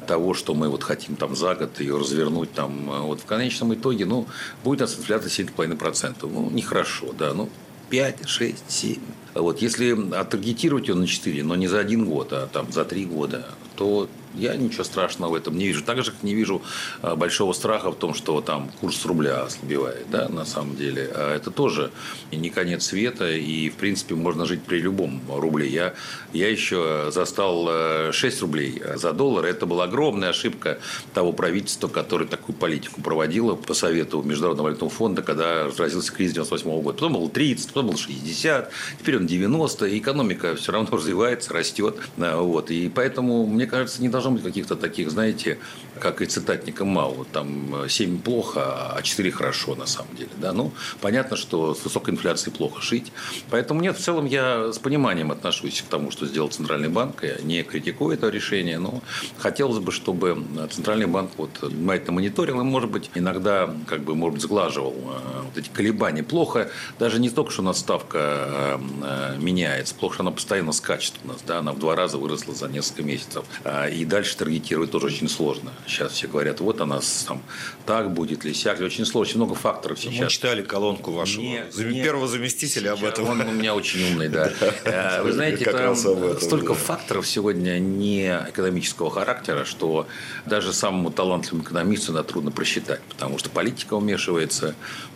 того, 0.07 0.33
что 0.33 0.53
мы 0.53 0.69
вот 0.69 0.83
хотим 0.83 1.15
там 1.15 1.35
за 1.35 1.55
год 1.55 1.79
ее 1.79 1.97
развернуть. 1.97 2.53
Там, 2.53 3.03
вот 3.03 3.21
в 3.21 3.25
конечном 3.25 3.73
итоге 3.73 4.05
ну, 4.05 4.27
будет 4.63 4.79
у 4.79 4.83
нас 4.83 4.97
инфляция 4.97 5.29
7,5%. 5.29 6.29
Ну, 6.31 6.49
нехорошо, 6.49 7.13
да. 7.17 7.33
Ну, 7.33 7.49
5, 7.89 8.27
6, 8.27 8.63
7. 8.67 8.97
Вот, 9.35 9.61
если 9.61 10.15
оттаргетировать 10.15 10.87
ее 10.87 10.95
на 10.95 11.07
4, 11.07 11.43
но 11.43 11.55
не 11.55 11.67
за 11.67 11.79
один 11.79 12.05
год, 12.05 12.33
а 12.33 12.47
там 12.47 12.71
за 12.71 12.85
3 12.85 13.05
года, 13.05 13.47
то 13.75 14.09
я 14.37 14.55
ничего 14.55 14.83
страшного 14.83 15.31
в 15.31 15.35
этом 15.35 15.57
не 15.57 15.67
вижу. 15.67 15.83
Так 15.83 16.03
же, 16.03 16.11
как 16.11 16.23
не 16.23 16.35
вижу 16.35 16.61
а, 17.01 17.15
большого 17.15 17.53
страха 17.53 17.91
в 17.91 17.95
том, 17.95 18.13
что 18.13 18.41
там 18.41 18.69
курс 18.79 19.05
рубля 19.05 19.43
ослабевает, 19.43 20.09
да, 20.09 20.29
на 20.29 20.45
самом 20.45 20.75
деле. 20.75 21.09
А 21.13 21.35
это 21.35 21.51
тоже 21.51 21.91
не 22.31 22.49
конец 22.49 22.85
света, 22.85 23.29
и, 23.31 23.69
в 23.69 23.75
принципе, 23.75 24.15
можно 24.15 24.45
жить 24.45 24.61
при 24.63 24.79
любом 24.79 25.21
рубле. 25.29 25.67
Я, 25.67 25.93
я 26.33 26.49
еще 26.49 27.09
застал 27.11 28.11
6 28.11 28.41
рублей 28.41 28.81
за 28.95 29.13
доллар. 29.13 29.45
Это 29.45 29.65
была 29.65 29.85
огромная 29.85 30.29
ошибка 30.29 30.79
того 31.13 31.33
правительства, 31.33 31.87
которое 31.87 32.25
такую 32.25 32.55
политику 32.55 33.01
проводило 33.01 33.55
по 33.55 33.73
совету 33.73 34.21
Международного 34.21 34.67
валютного 34.67 34.91
фонда, 34.91 35.21
когда 35.21 35.65
разразился 35.65 36.11
кризис 36.13 36.33
98 36.33 36.81
года. 36.81 36.97
Потом 36.97 37.13
был 37.13 37.29
30, 37.29 37.67
потом 37.69 37.87
был 37.87 37.97
60, 37.97 38.71
теперь 38.99 39.17
он 39.17 39.27
90, 39.27 39.85
и 39.87 39.99
экономика 39.99 40.55
все 40.55 40.71
равно 40.71 40.89
развивается, 40.97 41.53
растет. 41.53 41.97
Вот. 42.17 42.71
И 42.71 42.89
поэтому, 42.89 43.45
мне 43.45 43.65
кажется, 43.65 44.01
не 44.01 44.09
должно 44.09 44.26
быть 44.35 44.43
каких-то 44.43 44.75
таких, 44.75 45.11
знаете, 45.11 45.57
как 45.99 46.21
и 46.21 46.25
цитатникам 46.25 46.87
мало. 46.87 47.25
Там 47.31 47.87
7 47.87 48.19
плохо, 48.19 48.95
а 48.95 49.01
4 49.01 49.31
хорошо 49.31 49.75
на 49.75 49.85
самом 49.85 50.15
деле. 50.15 50.29
Да? 50.37 50.53
Ну, 50.53 50.71
понятно, 51.01 51.37
что 51.37 51.73
с 51.73 51.83
высокой 51.83 52.13
инфляцией 52.13 52.55
плохо 52.55 52.81
жить. 52.81 53.11
Поэтому 53.49 53.81
нет, 53.81 53.97
в 53.97 54.01
целом 54.01 54.25
я 54.25 54.71
с 54.71 54.79
пониманием 54.79 55.31
отношусь 55.31 55.81
к 55.81 55.85
тому, 55.85 56.11
что 56.11 56.25
сделал 56.25 56.49
Центральный 56.49 56.89
банк. 56.89 57.23
Я 57.23 57.37
не 57.43 57.63
критикую 57.63 58.13
это 58.13 58.29
решение, 58.29 58.79
но 58.79 59.01
хотелось 59.37 59.79
бы, 59.79 59.91
чтобы 59.91 60.43
Центральный 60.71 61.07
банк 61.07 61.31
вот 61.37 61.61
внимательно 61.61 62.13
мониторил 62.13 62.61
и, 62.61 62.63
может 62.63 62.89
быть, 62.89 63.09
иногда 63.15 63.73
как 63.87 64.01
бы, 64.01 64.15
может 64.15 64.35
быть, 64.35 64.43
сглаживал 64.43 64.93
э, 64.93 65.41
вот 65.45 65.57
эти 65.57 65.69
колебания. 65.69 66.23
Плохо 66.23 66.69
даже 66.99 67.19
не 67.19 67.29
только, 67.29 67.51
что 67.51 67.61
у 67.61 67.65
нас 67.65 67.79
ставка 67.79 68.17
э, 68.19 68.79
э, 69.03 69.37
меняется, 69.39 69.95
плохо, 69.95 70.15
что 70.15 70.23
она 70.23 70.31
постоянно 70.31 70.71
скачет 70.71 71.13
у 71.23 71.27
нас. 71.27 71.37
Да? 71.45 71.59
Она 71.59 71.73
в 71.73 71.79
два 71.79 71.95
раза 71.95 72.17
выросла 72.17 72.53
за 72.53 72.67
несколько 72.67 73.03
месяцев. 73.03 73.45
А, 73.63 73.87
и 73.87 74.05
дальше 74.17 74.35
таргетировать 74.35 74.89
тоже 74.89 75.07
очень 75.07 75.29
сложно. 75.29 75.71
Сейчас 75.85 76.13
все 76.13 76.27
говорят, 76.27 76.59
вот 76.59 76.81
она 76.81 76.99
там 77.27 77.43
так 77.85 78.11
будет 78.11 78.43
ли 78.45 78.53
сяк. 78.53 78.79
Очень 78.79 79.05
сложно, 79.05 79.29
очень 79.29 79.37
много 79.37 79.53
факторов 79.53 79.99
сейчас. 79.99 80.19
Мы 80.19 80.29
читали 80.29 80.63
колонку 80.63 81.11
вашего 81.11 81.41
не, 81.41 81.61
не, 81.77 82.01
первого 82.01 82.27
заместителя 82.27 82.93
об 82.93 83.03
этом. 83.03 83.29
Он 83.29 83.41
у 83.41 83.51
меня 83.51 83.75
очень 83.75 84.11
умный, 84.11 84.29
да. 84.29 84.51
Э, 84.83 85.21
вы 85.21 85.33
знаете, 85.33 85.65
там 85.71 85.95
столько 85.95 86.73
факторов 86.73 87.27
сегодня 87.27 87.77
не 87.79 88.27
экономического 88.49 89.11
характера, 89.11 89.65
что 89.65 90.07
даже 90.45 90.73
самому 90.73 91.11
талантливому 91.11 91.63
экономисту 91.63 92.13
надо 92.13 92.27
трудно 92.27 92.51
просчитать, 92.51 93.01
потому 93.09 93.37
что 93.37 93.49
политика 93.49 93.93
умешивается, 93.93 94.75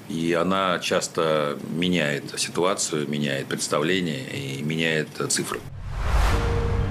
и 0.10 0.34
она 0.34 0.80
часто 0.80 1.58
меняет 1.76 2.40
ситуацию, 2.40 3.10
меняет 3.10 3.48
представление 3.48 4.24
и 4.30 4.62
меняет 4.62 5.08
цифры. 5.30 5.60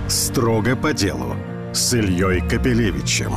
Строго 0.09 0.75
по 0.75 0.93
делу 0.93 1.37
с 1.73 1.95
Ильей 1.95 2.41
Капелевичем. 2.41 3.33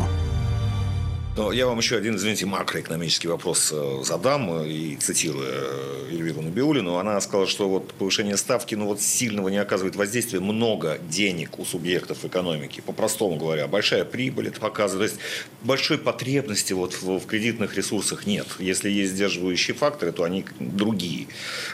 Но 1.36 1.52
я 1.52 1.66
вам 1.66 1.80
еще 1.80 1.98
один, 1.98 2.16
извините, 2.16 2.46
макроэкономический 2.46 3.28
вопрос 3.28 3.72
э, 3.74 4.02
задам, 4.04 4.62
э, 4.62 4.70
и 4.70 4.96
цитируя 4.98 5.50
э, 5.52 6.10
Эльвиру 6.12 6.42
Набиулину, 6.42 6.98
она 6.98 7.20
сказала, 7.22 7.48
что 7.48 7.70
вот 7.70 7.92
повышение 7.94 8.38
ставки 8.38 8.76
ну, 8.76 8.86
вот 8.86 9.02
сильного 9.02 9.50
не 9.50 9.58
оказывает 9.58 9.96
воздействия, 9.96 10.40
много 10.40 11.00
денег 11.10 11.58
у 11.58 11.66
субъектов 11.66 12.24
экономики, 12.24 12.82
по-простому 12.82 13.38
говоря, 13.38 13.68
большая 13.68 14.06
прибыль 14.06 14.50
это 14.50 14.60
показывает, 14.60 15.12
то 15.12 15.16
есть 15.16 15.26
большой 15.64 15.98
потребности 15.98 16.74
вот 16.74 16.94
в, 16.94 17.20
в 17.20 17.26
кредитных 17.26 17.76
ресурсах 17.76 18.28
нет. 18.28 18.48
Если 18.60 18.92
есть 18.92 19.14
сдерживающие 19.14 19.76
факторы, 19.76 20.12
то 20.12 20.24
они 20.24 20.46
другие. 20.60 21.28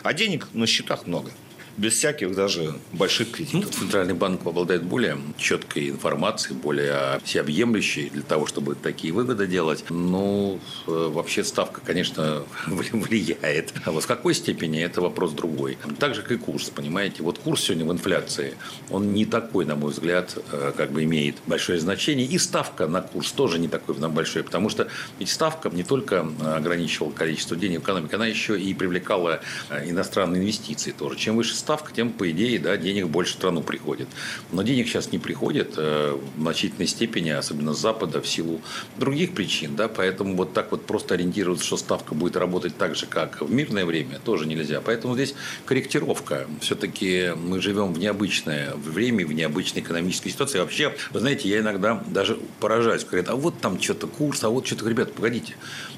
А 0.04 0.14
денег 0.14 0.48
на 0.54 0.68
счетах 0.68 1.06
много 1.06 1.32
без 1.80 1.94
всяких 1.94 2.36
даже 2.36 2.76
больших 2.92 3.32
кредитов. 3.32 3.66
Ну, 3.66 3.72
Центральный 3.72 4.14
банк 4.14 4.46
обладает 4.46 4.84
более 4.84 5.18
четкой 5.38 5.90
информацией, 5.90 6.58
более 6.58 7.20
всеобъемлющей 7.24 8.10
для 8.10 8.22
того, 8.22 8.46
чтобы 8.46 8.76
такие 8.76 9.14
выводы 9.14 9.48
делать. 9.48 9.86
Ну, 9.90 10.60
э, 10.88 10.92
вообще 10.92 11.44
ставка, 11.44 11.82
конечно, 11.82 12.44
влияет. 12.68 13.74
А 13.86 13.92
вот 13.92 14.04
в 14.04 14.08
какой 14.08 14.34
степени, 14.34 14.82
это 14.82 15.02
вопрос 15.02 15.32
другой. 15.32 15.78
Так 16.00 16.16
же, 16.16 16.22
как 16.22 16.32
и 16.34 16.38
курс, 16.38 16.70
понимаете. 16.70 17.24
Вот 17.24 17.40
курс 17.40 17.64
сегодня 17.64 17.86
в 17.86 17.94
инфляции, 17.94 18.56
он 18.90 19.14
не 19.14 19.26
такой, 19.26 19.66
на 19.66 19.76
мой 19.76 19.92
взгляд, 19.92 20.38
э, 20.52 20.74
как 20.76 20.92
бы 20.92 21.04
имеет 21.06 21.38
большое 21.48 21.80
значение. 21.80 22.28
И 22.28 22.38
ставка 22.38 22.88
на 22.88 23.02
курс 23.02 23.32
тоже 23.32 23.58
не 23.58 23.70
такой 23.70 23.98
на 23.98 24.10
большой, 24.10 24.44
потому 24.44 24.70
что 24.70 24.90
ведь 25.18 25.30
ставка 25.30 25.70
не 25.70 25.84
только 25.84 26.28
ограничивала 26.44 27.12
количество 27.12 27.56
денег 27.56 27.82
в 27.82 27.84
экономике, 27.84 28.18
она 28.18 28.28
еще 28.28 28.60
и 28.60 28.74
привлекала 28.74 29.40
э, 29.70 29.90
иностранные 29.90 30.42
инвестиции 30.42 30.92
тоже. 30.92 31.18
Чем 31.18 31.38
выше 31.38 31.56
ставка, 31.56 31.69
ставка, 31.70 31.94
тем, 31.94 32.10
по 32.10 32.28
идее, 32.32 32.58
да, 32.58 32.78
денег 32.78 33.10
больше 33.10 33.34
в 33.34 33.36
страну 33.36 33.62
приходит. 33.62 34.08
Но 34.52 34.64
денег 34.64 34.88
сейчас 34.88 35.12
не 35.12 35.20
приходит 35.20 35.76
э, 35.78 36.18
в 36.36 36.42
значительной 36.42 36.88
степени, 36.88 37.30
особенно 37.30 37.76
с 37.76 37.80
Запада, 37.80 38.24
в 38.24 38.28
силу 38.28 38.60
других 38.98 39.36
причин. 39.36 39.76
Да, 39.76 39.88
поэтому 39.88 40.36
вот 40.36 40.54
так 40.54 40.72
вот 40.72 40.88
просто 40.88 41.14
ориентироваться, 41.14 41.64
что 41.68 41.78
ставка 41.78 42.16
будет 42.16 42.36
работать 42.38 42.76
так 42.76 42.96
же, 42.96 43.06
как 43.06 43.42
в 43.42 43.52
мирное 43.52 43.86
время, 43.86 44.18
тоже 44.18 44.48
нельзя. 44.48 44.82
Поэтому 44.82 45.14
здесь 45.14 45.36
корректировка. 45.66 46.48
Все-таки 46.60 47.34
мы 47.38 47.62
живем 47.62 47.94
в 47.94 48.00
необычное 48.00 48.74
время, 48.74 49.28
в 49.28 49.34
необычной 49.34 49.84
экономической 49.84 50.32
ситуации. 50.32 50.58
Вообще, 50.58 50.96
вы 51.12 51.20
знаете, 51.20 51.50
я 51.50 51.60
иногда 51.60 52.04
даже 52.08 52.40
поражаюсь. 52.60 53.06
Говорят, 53.06 53.30
а 53.30 53.36
вот 53.36 53.62
там 53.62 53.80
что-то 53.80 54.08
курс, 54.08 54.44
а 54.44 54.50
вот 54.50 54.66
что-то, 54.66 54.90
ребята, 54.90 55.12
погодите, 55.14 55.54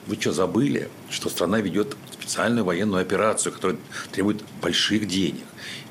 вы 0.05 0.17
что, 0.19 0.33
забыли, 0.33 0.89
что 1.11 1.29
страна 1.29 1.59
ведет 1.59 1.95
специальную 2.13 2.65
военную 2.65 3.01
операцию, 3.01 3.53
которая 3.53 3.77
требует 4.11 4.43
больших 4.61 5.07
денег. 5.07 5.43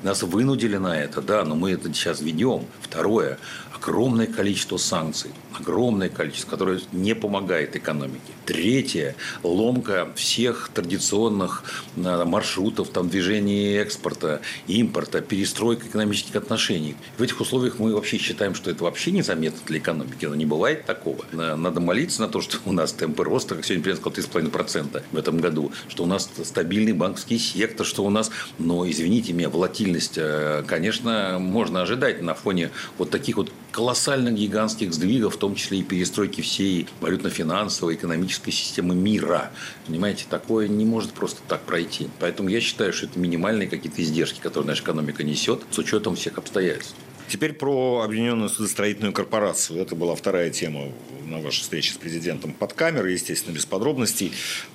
Нас 0.03 0.23
вынудили 0.23 0.77
на 0.77 0.99
это, 0.99 1.21
да, 1.21 1.43
но 1.45 1.55
мы 1.55 1.71
это 1.71 1.93
сейчас 1.93 2.21
ведем. 2.21 2.65
Второе, 2.81 3.37
огромное 3.81 4.27
количество 4.27 4.77
санкций, 4.77 5.31
огромное 5.59 6.09
количество, 6.09 6.51
которое 6.51 6.81
не 6.91 7.15
помогает 7.15 7.75
экономике. 7.75 8.19
Третье, 8.45 9.15
ломка 9.43 10.09
всех 10.15 10.69
традиционных 10.73 11.63
э, 11.95 12.23
маршрутов 12.25 12.89
там, 12.89 13.09
движения 13.09 13.77
экспорта, 13.77 14.41
импорта, 14.67 15.21
перестройка 15.21 15.87
экономических 15.87 16.35
отношений. 16.35 16.95
В 17.17 17.23
этих 17.23 17.41
условиях 17.41 17.79
мы 17.79 17.93
вообще 17.93 18.17
считаем, 18.17 18.53
что 18.53 18.69
это 18.69 18.83
вообще 18.83 19.11
незаметно 19.11 19.59
для 19.65 19.79
экономики, 19.79 20.25
но 20.25 20.35
не 20.35 20.45
бывает 20.45 20.85
такого. 20.85 21.25
Надо 21.31 21.79
молиться 21.79 22.21
на 22.21 22.27
то, 22.27 22.41
что 22.41 22.57
у 22.65 22.71
нас 22.71 22.93
темпы 22.93 23.23
роста, 23.23 23.55
как 23.55 23.65
сегодня 23.65 23.83
президент 23.83 24.15
сказал, 24.15 24.41
3,5% 24.43 25.03
в 25.11 25.17
этом 25.17 25.39
году, 25.39 25.71
что 25.87 26.03
у 26.03 26.07
нас 26.07 26.29
стабильный 26.43 26.93
банковский 26.93 27.39
сектор, 27.39 27.85
что 27.85 28.03
у 28.03 28.09
нас, 28.09 28.29
но, 28.59 28.87
извините 28.87 29.33
меня, 29.33 29.49
волатильность, 29.49 30.17
э, 30.17 30.63
конечно, 30.67 31.37
можно 31.39 31.81
ожидать 31.81 32.21
на 32.21 32.35
фоне 32.35 32.69
вот 32.97 33.09
таких 33.09 33.37
вот 33.37 33.51
колоссальных 33.71 34.35
гигантских 34.35 34.93
сдвигов, 34.93 35.35
в 35.35 35.37
том 35.37 35.55
числе 35.55 35.79
и 35.79 35.83
перестройки 35.83 36.41
всей 36.41 36.87
валютно-финансовой, 36.99 37.95
экономической 37.95 38.51
системы 38.51 38.95
мира. 38.95 39.51
Понимаете, 39.87 40.25
такое 40.29 40.67
не 40.67 40.85
может 40.85 41.13
просто 41.13 41.41
так 41.47 41.61
пройти. 41.61 42.09
Поэтому 42.19 42.49
я 42.49 42.59
считаю, 42.59 42.93
что 42.93 43.05
это 43.05 43.17
минимальные 43.19 43.67
какие-то 43.67 44.01
издержки, 44.01 44.39
которые 44.39 44.67
наша 44.67 44.83
экономика 44.83 45.23
несет 45.23 45.63
с 45.71 45.77
учетом 45.77 46.15
всех 46.15 46.37
обстоятельств. 46.37 46.95
Теперь 47.31 47.53
про 47.53 48.01
Объединенную 48.01 48.49
судостроительную 48.49 49.13
корпорацию. 49.13 49.81
Это 49.81 49.95
была 49.95 50.15
вторая 50.15 50.49
тема 50.49 50.91
на 51.31 51.39
вашей 51.39 51.61
встрече 51.61 51.93
с 51.93 51.97
президентом 51.97 52.51
под 52.51 52.73
камерой, 52.73 53.13
естественно, 53.13 53.55
без 53.55 53.65
подробностей. 53.65 54.33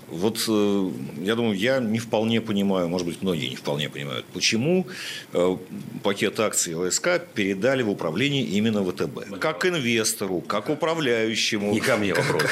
Вот 0.08 0.44
э, 0.48 0.90
я 1.20 1.34
думаю, 1.34 1.58
я 1.58 1.80
не 1.80 1.98
вполне 1.98 2.40
понимаю, 2.40 2.88
может 2.88 3.06
быть, 3.06 3.22
многие 3.22 3.48
не 3.48 3.56
вполне 3.56 3.88
понимают, 3.88 4.24
почему 4.32 4.86
э, 5.32 5.56
пакет 6.04 6.38
акций 6.38 6.74
ЛСК 6.74 7.20
передали 7.34 7.82
в 7.82 7.90
управление 7.90 8.44
именно 8.44 8.84
ВТБ. 8.84 9.38
Как 9.40 9.66
инвестору, 9.66 10.40
как 10.40 10.70
управляющему. 10.70 11.72
Не 11.72 11.80
ко 11.80 11.96
мне 11.96 12.14
вопрос. 12.14 12.44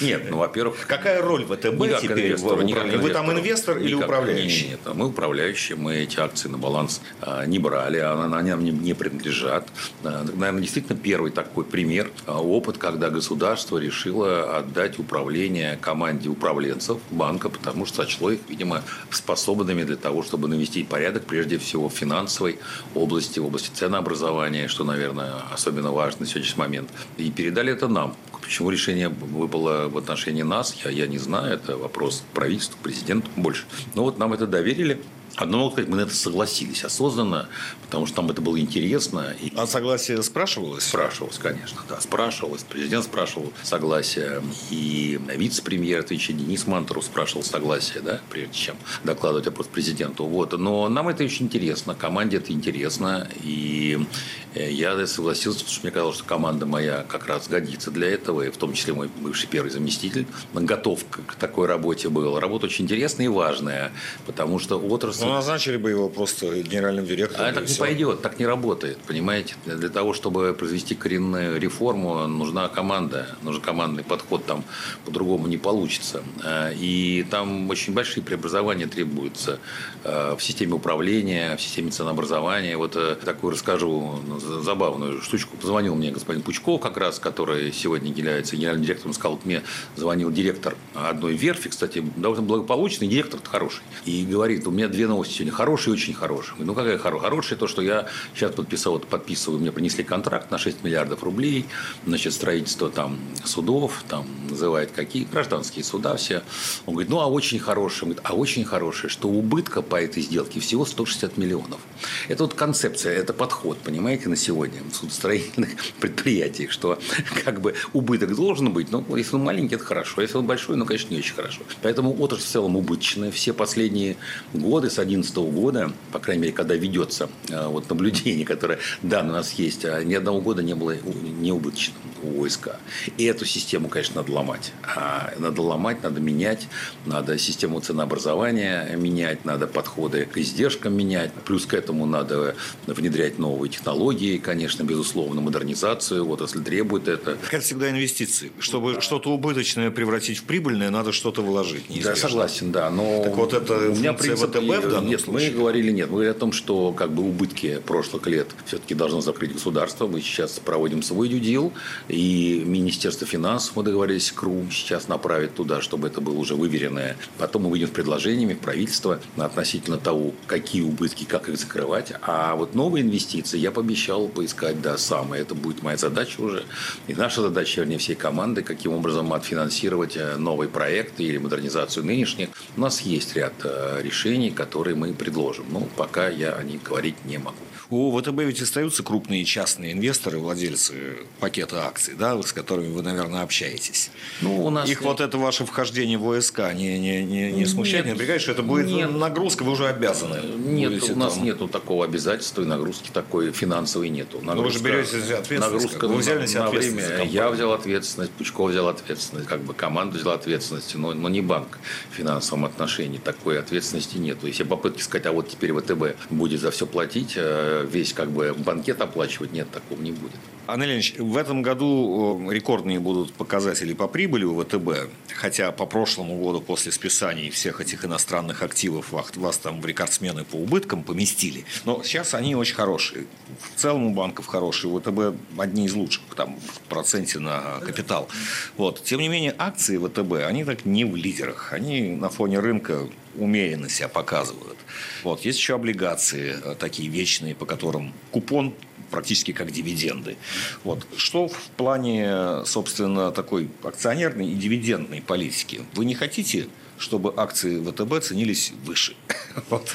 Нет, 0.00 0.22
ну, 0.30 0.38
во-первых... 0.38 0.86
Какая 0.86 1.20
роль 1.20 1.44
ВТБ 1.44 2.00
теперь 2.00 2.36
в 2.36 2.46
управлении? 2.46 2.96
Вы 2.96 3.10
там 3.10 3.30
инвестор 3.30 3.78
или 3.78 3.94
управляющий? 3.94 4.70
Нет, 4.70 4.80
мы 4.94 5.08
управляющие, 5.08 5.76
мы 5.76 5.96
эти 5.96 6.18
акции 6.18 6.48
на 6.48 6.58
баланс 6.58 7.02
а, 7.20 7.44
не 7.44 7.58
брали, 7.58 7.98
они 7.98 8.50
нам 8.50 8.64
не 8.64 8.94
принадлежат. 9.12 9.68
Наверное, 10.02 10.60
действительно 10.60 10.98
первый 10.98 11.30
такой 11.30 11.64
пример, 11.64 12.10
а, 12.26 12.40
опыт, 12.40 12.78
когда 12.78 13.10
государство 13.10 13.78
решило 13.78 14.58
отдать 14.58 14.98
управление 14.98 15.76
команде 15.80 16.28
управленцев 16.28 16.98
банка, 17.10 17.48
потому 17.48 17.86
что 17.86 18.02
сочло 18.02 18.30
их, 18.30 18.40
видимо, 18.48 18.82
способными 19.10 19.84
для 19.84 19.96
того, 19.96 20.22
чтобы 20.22 20.48
навести 20.48 20.82
порядок, 20.82 21.24
прежде 21.24 21.58
всего, 21.58 21.88
в 21.88 21.92
финансовой 21.92 22.58
области, 22.94 23.38
в 23.38 23.46
области 23.46 23.70
ценообразования, 23.74 24.68
что, 24.68 24.84
наверное, 24.84 25.34
особенно 25.52 25.92
важно 25.92 26.20
на 26.20 26.26
сегодняшний 26.26 26.60
момент. 26.60 26.90
И 27.18 27.30
передали 27.30 27.72
это 27.72 27.88
нам. 27.88 28.16
Почему 28.40 28.70
решение 28.70 29.08
выпало 29.08 29.88
в 29.88 29.96
отношении 29.96 30.42
нас, 30.42 30.74
я, 30.84 30.90
я 30.90 31.06
не 31.06 31.18
знаю. 31.18 31.54
Это 31.54 31.76
вопрос 31.76 32.24
правительству, 32.34 32.76
президенту 32.82 33.28
больше. 33.36 33.64
Но 33.94 34.02
вот 34.02 34.18
нам 34.18 34.32
это 34.32 34.46
доверили. 34.46 35.00
Одно 35.36 35.58
могу 35.58 35.72
сказать, 35.72 35.88
мы 35.88 35.96
на 35.96 36.02
это 36.02 36.14
согласились 36.14 36.84
осознанно, 36.84 37.48
потому 37.82 38.06
что 38.06 38.20
нам 38.20 38.30
это 38.30 38.42
было 38.42 38.58
интересно. 38.60 39.34
И... 39.40 39.52
А 39.56 39.66
согласие 39.66 40.22
спрашивалось? 40.22 40.84
Спрашивалось, 40.84 41.38
конечно, 41.38 41.80
да, 41.88 42.00
спрашивалось. 42.00 42.64
Президент 42.68 43.04
спрашивал 43.04 43.52
согласие, 43.62 44.42
и 44.70 45.18
вице-премьер, 45.34 46.00
отвечая 46.00 46.36
Денис 46.36 46.66
Мантуров, 46.66 47.04
спрашивал 47.04 47.42
согласие, 47.42 48.02
да, 48.02 48.20
прежде 48.30 48.54
чем 48.54 48.76
докладывать 49.04 49.46
вопрос 49.46 49.68
президенту. 49.68 50.26
Вот. 50.26 50.52
Но 50.58 50.88
нам 50.88 51.08
это 51.08 51.24
очень 51.24 51.46
интересно, 51.46 51.94
команде 51.94 52.36
это 52.36 52.52
интересно, 52.52 53.28
и 53.42 54.06
э, 54.54 54.70
я 54.70 55.06
согласился, 55.06 55.60
потому 55.60 55.74
что 55.74 55.82
мне 55.82 55.92
казалось, 55.92 56.16
что 56.16 56.24
команда 56.24 56.66
моя 56.66 57.04
как 57.08 57.26
раз 57.26 57.48
годится 57.48 57.90
для 57.90 58.08
этого, 58.08 58.42
и 58.42 58.50
в 58.50 58.56
том 58.58 58.74
числе 58.74 58.92
мой 58.92 59.08
бывший 59.08 59.48
первый 59.48 59.70
заместитель 59.70 60.26
готов 60.52 61.04
к 61.10 61.34
такой 61.36 61.66
работе 61.66 62.08
был. 62.10 62.38
Работа 62.38 62.66
очень 62.66 62.84
интересная 62.84 63.26
и 63.26 63.28
важная, 63.28 63.92
потому 64.26 64.58
что 64.58 64.78
отрасль... 64.78 65.21
Ну, 65.22 65.32
назначили 65.32 65.76
бы 65.76 65.90
его 65.90 66.08
просто 66.08 66.60
генеральным 66.62 67.06
директором. 67.06 67.46
А 67.46 67.52
так 67.52 67.68
не 67.68 67.74
пойдет, 67.74 68.22
так 68.22 68.38
не 68.38 68.46
работает, 68.46 68.98
понимаете? 69.06 69.54
Для 69.66 69.88
того, 69.88 70.12
чтобы 70.12 70.54
произвести 70.54 70.94
коренную 70.94 71.60
реформу, 71.60 72.26
нужна 72.26 72.68
команда, 72.68 73.26
нужен 73.42 73.62
командный 73.62 74.04
подход, 74.04 74.44
там 74.46 74.64
по-другому 75.04 75.46
не 75.46 75.58
получится. 75.58 76.22
А, 76.44 76.70
и 76.70 77.24
там 77.30 77.68
очень 77.70 77.92
большие 77.92 78.22
преобразования 78.22 78.86
требуются 78.86 79.58
а, 80.04 80.36
в 80.36 80.42
системе 80.42 80.74
управления, 80.74 81.56
в 81.56 81.60
системе 81.60 81.90
ценообразования. 81.90 82.76
Вот 82.76 82.96
э, 82.96 83.16
такую 83.24 83.52
расскажу 83.52 84.18
забавную 84.40 85.20
штучку. 85.22 85.56
Позвонил 85.56 85.94
мне 85.94 86.10
господин 86.10 86.42
Пучков, 86.42 86.80
как 86.80 86.96
раз, 86.96 87.18
который 87.18 87.72
сегодня 87.72 88.12
является 88.12 88.56
генеральным 88.56 88.84
директором, 88.84 89.12
сказал, 89.14 89.40
мне 89.44 89.62
звонил 89.96 90.30
директор 90.30 90.76
одной 90.94 91.34
верфи, 91.34 91.68
кстати, 91.68 92.04
довольно 92.16 92.42
благополучный, 92.42 93.08
директор 93.08 93.40
хороший, 93.42 93.82
и 94.04 94.24
говорит, 94.24 94.66
у 94.66 94.70
меня 94.70 94.88
две 94.88 95.06
новости 95.12 95.34
сегодня, 95.34 95.52
хорошие 95.52 95.94
очень 95.94 96.14
хорошие. 96.14 96.56
Ну, 96.58 96.74
какая 96.74 96.98
хорошая? 96.98 97.30
Хорошая 97.30 97.58
то, 97.58 97.66
что 97.66 97.82
я 97.82 98.08
сейчас 98.34 98.52
подписал, 98.52 98.94
вот, 98.94 99.06
подписываю, 99.06 99.60
мне 99.60 99.70
принесли 99.70 100.04
контракт 100.04 100.50
на 100.50 100.58
6 100.58 100.82
миллиардов 100.82 101.22
рублей, 101.22 101.66
значит, 102.06 102.32
строительство 102.32 102.90
там 102.90 103.18
судов, 103.44 104.04
там 104.08 104.26
называют 104.48 104.90
какие, 104.92 105.24
гражданские 105.24 105.84
суда 105.84 106.16
все. 106.16 106.42
Он 106.86 106.94
говорит, 106.94 107.10
ну, 107.10 107.20
а 107.20 107.26
очень 107.26 107.58
хорошее, 107.58 108.12
говорит, 108.12 108.22
а 108.24 108.34
очень 108.34 108.64
хорошее, 108.64 109.10
что 109.10 109.28
убытка 109.28 109.82
по 109.82 109.96
этой 109.96 110.22
сделке 110.22 110.60
всего 110.60 110.84
160 110.84 111.36
миллионов. 111.36 111.80
Это 112.28 112.44
вот 112.44 112.54
концепция, 112.54 113.14
это 113.14 113.32
подход, 113.34 113.78
понимаете, 113.78 114.28
на 114.28 114.36
сегодня 114.36 114.80
в 114.90 114.94
судостроительных 114.94 115.70
предприятиях, 116.00 116.70
что 116.70 116.98
как 117.44 117.60
бы 117.60 117.74
убыток 117.92 118.34
должен 118.34 118.72
быть, 118.72 118.90
но 118.90 119.04
если 119.16 119.36
он 119.36 119.44
маленький, 119.44 119.74
это 119.74 119.84
хорошо, 119.84 120.22
если 120.22 120.38
он 120.38 120.46
большой, 120.46 120.76
ну, 120.76 120.86
конечно, 120.86 121.12
не 121.12 121.18
очень 121.18 121.34
хорошо. 121.34 121.60
Поэтому 121.82 122.18
отрасль 122.18 122.44
в 122.44 122.48
целом 122.48 122.76
убыточная. 122.76 123.30
Все 123.30 123.52
последние 123.52 124.16
годы 124.54 124.88
с 124.88 124.98
2011 125.04 125.36
года, 125.52 125.92
по 126.12 126.18
крайней 126.18 126.42
мере, 126.42 126.52
когда 126.52 126.74
ведется 126.74 127.28
э, 127.48 127.66
вот 127.66 127.88
наблюдение, 127.88 128.46
которое, 128.52 128.78
да, 129.02 129.20
у 129.20 129.24
нас 129.24 129.52
есть, 129.52 129.84
а 129.84 130.02
ни 130.02 130.14
одного 130.14 130.40
года 130.40 130.62
не 130.62 130.74
было 130.74 130.96
не 130.96 131.52
убыточным 131.52 131.96
у 132.22 132.44
ОСК. 132.44 132.76
И 133.18 133.24
эту 133.24 133.44
систему, 133.44 133.88
конечно, 133.88 134.22
надо 134.22 134.32
ломать. 134.32 134.72
А 134.82 135.32
надо 135.38 135.62
ломать, 135.62 136.02
надо 136.02 136.20
менять, 136.20 136.68
надо 137.06 137.38
систему 137.38 137.80
ценообразования 137.80 138.94
менять, 138.96 139.44
надо 139.44 139.66
подходы 139.66 140.26
к 140.26 140.38
издержкам 140.38 140.94
менять. 140.94 141.32
Плюс 141.44 141.66
к 141.66 141.74
этому 141.74 142.06
надо 142.06 142.54
внедрять 142.86 143.38
новые 143.38 143.70
технологии, 143.70 144.38
конечно, 144.38 144.84
безусловно, 144.84 145.40
модернизацию. 145.40 146.28
Отрасль 146.28 146.62
требует 146.62 147.08
это. 147.08 147.36
Как 147.50 147.62
всегда 147.62 147.90
инвестиции. 147.90 148.52
Чтобы 148.58 149.00
что-то 149.00 149.30
убыточное 149.30 149.90
превратить 149.90 150.38
в 150.38 150.44
прибыльное, 150.44 150.90
надо 150.90 151.12
что-то 151.12 151.42
вложить. 151.42 151.84
Да, 152.02 152.14
согласен, 152.14 152.72
да. 152.72 152.90
Но 152.90 153.22
так 153.24 153.36
вот 153.36 153.52
это 153.52 153.90
у 153.90 153.94
меня 153.94 154.12
принцип, 154.12 154.50
ВТБ 154.50 154.84
в 154.84 154.88
данном 154.92 155.10
нет, 155.10 155.20
случае? 155.20 155.50
мы 155.50 155.56
говорили 155.56 155.90
нет. 155.90 156.06
Мы 156.06 156.12
говорили 156.12 156.32
о 156.32 156.38
том, 156.38 156.52
что 156.52 156.92
как 156.92 157.12
бы 157.12 157.22
убытки 157.22 157.80
прошлых 157.86 158.26
лет 158.26 158.48
все-таки 158.66 158.94
должно 158.94 159.20
закрыть 159.20 159.52
государство. 159.52 160.06
Мы 160.06 160.20
сейчас 160.20 160.58
проводим 160.58 161.02
свой 161.02 161.28
дюдил, 161.28 161.72
и 162.08 162.62
Министерство 162.64 163.26
финансов, 163.26 163.76
мы 163.76 163.82
договорились, 163.82 164.32
КРУ 164.32 164.66
сейчас 164.70 165.08
направит 165.08 165.54
туда, 165.54 165.80
чтобы 165.80 166.08
это 166.08 166.20
было 166.20 166.38
уже 166.38 166.54
выверенное. 166.54 167.16
Потом 167.38 167.62
мы 167.62 167.70
выйдем 167.70 167.88
с 167.88 167.90
предложениями 167.90 168.54
в 168.54 168.58
правительство 168.58 169.20
относительно 169.36 169.98
того, 169.98 170.32
какие 170.46 170.82
убытки, 170.82 171.24
как 171.24 171.48
их 171.48 171.58
закрывать. 171.58 172.12
А 172.22 172.54
вот 172.56 172.74
новые 172.74 173.04
инвестиции 173.04 173.58
я 173.58 173.70
пообещал 173.70 174.28
поискать, 174.28 174.80
да, 174.80 174.98
сам. 174.98 175.34
И 175.34 175.38
это 175.38 175.54
будет 175.54 175.82
моя 175.82 175.96
задача 175.96 176.40
уже. 176.40 176.64
И 177.06 177.14
наша 177.14 177.42
задача, 177.42 177.80
вернее, 177.80 177.98
всей 177.98 178.14
команды, 178.14 178.62
каким 178.62 178.92
образом 178.92 179.32
отфинансировать 179.32 180.16
э, 180.16 180.36
новые 180.36 180.68
проекты 180.68 181.24
или 181.24 181.38
модернизацию 181.38 182.04
нынешних. 182.04 182.48
У 182.76 182.80
нас 182.80 183.02
есть 183.02 183.36
ряд 183.36 183.54
э, 183.64 184.00
решений, 184.02 184.50
которые 184.50 184.81
мы 184.90 185.12
предложим. 185.14 185.64
Но 185.70 185.80
пока 185.96 186.28
я 186.28 186.52
о 186.52 186.62
них 186.62 186.82
говорить 186.82 187.24
не 187.24 187.38
могу. 187.38 187.56
У 187.92 188.18
ВТБ 188.18 188.38
ведь 188.38 188.62
остаются 188.62 189.02
крупные 189.02 189.44
частные 189.44 189.92
инвесторы, 189.92 190.38
владельцы 190.38 191.18
пакета 191.40 191.86
акций, 191.86 192.14
да, 192.14 192.42
с 192.42 192.54
которыми 192.54 192.88
вы, 192.90 193.02
наверное, 193.02 193.42
общаетесь. 193.42 194.10
Ну, 194.40 194.64
у 194.64 194.70
нас 194.70 194.88
Их 194.88 195.00
нет. 195.00 195.06
вот 195.06 195.20
это 195.20 195.36
ваше 195.36 195.66
вхождение 195.66 196.16
в 196.16 196.26
ОСК 196.26 196.72
не, 196.72 196.98
не, 196.98 197.22
не, 197.22 197.52
не 197.52 197.66
смущает, 197.66 198.06
нет. 198.06 198.06
не 198.06 198.12
напрягает, 198.12 198.40
что 198.40 198.52
это 198.52 198.62
будет 198.62 198.86
нет. 198.86 199.14
нагрузка, 199.14 199.62
вы 199.62 199.72
уже 199.72 199.88
обязаны. 199.88 200.40
Нет, 200.56 201.02
у 201.02 201.16
нас 201.16 201.34
там... 201.34 201.44
нету 201.44 201.68
такого 201.68 202.06
обязательства 202.06 202.62
и 202.62 202.64
нагрузки 202.64 203.10
такой 203.12 203.52
финансовой 203.52 204.08
нету. 204.08 204.40
Нагрузка, 204.40 204.56
Но 204.56 204.62
вы 204.62 204.70
же 204.70 204.78
берете 204.78 205.34
ответственность. 205.34 205.60
Нагрузка 205.60 206.08
вы 206.08 206.16
взяли 206.16 206.46
на, 206.46 206.64
на 206.64 206.70
время. 206.70 207.24
Я 207.24 207.50
взял 207.50 207.74
ответственность, 207.74 208.32
Пучков 208.32 208.70
взял 208.70 208.88
ответственность, 208.88 209.46
как 209.46 209.60
бы 209.60 209.74
команда 209.74 210.16
взяла 210.16 210.36
ответственность, 210.36 210.94
но, 210.94 211.12
но 211.12 211.28
не 211.28 211.42
банк 211.42 211.78
в 212.10 212.14
финансовом 212.14 212.64
отношении. 212.64 213.18
Такой 213.18 213.58
ответственности 213.58 214.16
нет. 214.16 214.38
Если 214.44 214.64
попытки 214.64 215.02
сказать, 215.02 215.26
а 215.26 215.32
вот 215.32 215.50
теперь 215.50 215.74
ВТБ 215.74 216.16
будет 216.30 216.58
за 216.58 216.70
все 216.70 216.86
платить, 216.86 217.34
э, 217.36 217.81
весь 217.82 218.12
как 218.12 218.30
бы 218.30 218.54
банкет 218.54 219.00
оплачивать, 219.00 219.52
нет, 219.52 219.70
такого 219.70 220.00
не 220.00 220.12
будет. 220.12 220.32
Анна 220.66 220.84
Ильич, 220.84 221.16
в 221.18 221.36
этом 221.36 221.62
году 221.62 222.48
рекордные 222.50 223.00
будут 223.00 223.32
показатели 223.32 223.94
по 223.94 224.06
прибыли 224.06 224.44
у 224.44 224.62
ВТБ, 224.62 225.10
хотя 225.34 225.72
по 225.72 225.86
прошлому 225.86 226.40
году 226.40 226.60
после 226.60 226.92
списаний 226.92 227.50
всех 227.50 227.80
этих 227.80 228.04
иностранных 228.04 228.62
активов 228.62 229.10
вас 229.10 229.58
там 229.58 229.80
в 229.80 229.86
рекордсмены 229.86 230.44
по 230.44 230.56
убыткам 230.56 231.02
поместили. 231.02 231.64
Но 231.84 232.02
сейчас 232.04 232.34
они 232.34 232.54
очень 232.54 232.76
хорошие. 232.76 233.26
В 233.74 233.80
целом 233.80 234.06
у 234.06 234.14
банков 234.14 234.46
хорошие, 234.46 234.92
у 234.92 235.00
ВТБ 235.00 235.36
одни 235.58 235.86
из 235.86 235.94
лучших 235.94 236.22
там, 236.36 236.56
в 236.60 236.80
проценте 236.88 237.40
на 237.40 237.80
капитал. 237.80 238.28
Вот. 238.76 239.02
Тем 239.02 239.20
не 239.20 239.28
менее, 239.28 239.54
акции 239.58 239.98
ВТБ, 239.98 240.46
они 240.46 240.64
так 240.64 240.84
не 240.84 241.04
в 241.04 241.16
лидерах. 241.16 241.72
Они 241.72 242.10
на 242.10 242.28
фоне 242.28 242.60
рынка 242.60 243.08
умеренно 243.36 243.88
себя 243.88 244.08
показывают. 244.08 244.78
Вот. 245.22 245.40
Есть 245.44 245.58
еще 245.58 245.74
облигации 245.74 246.56
э, 246.62 246.74
такие 246.78 247.08
вечные, 247.08 247.54
по 247.54 247.66
которым 247.66 248.12
купон 248.30 248.74
практически 249.10 249.52
как 249.52 249.70
дивиденды. 249.70 250.36
Вот. 250.84 251.06
Что 251.16 251.48
в 251.48 251.70
плане, 251.76 252.64
собственно, 252.64 253.30
такой 253.30 253.68
акционерной 253.82 254.48
и 254.48 254.54
дивидендной 254.54 255.20
политики? 255.20 255.82
Вы 255.94 256.06
не 256.06 256.14
хотите, 256.14 256.68
чтобы 256.98 257.32
акции 257.36 257.82
ВТБ 257.82 258.24
ценились 258.24 258.72
выше? 258.84 259.14
Вот. 259.68 259.86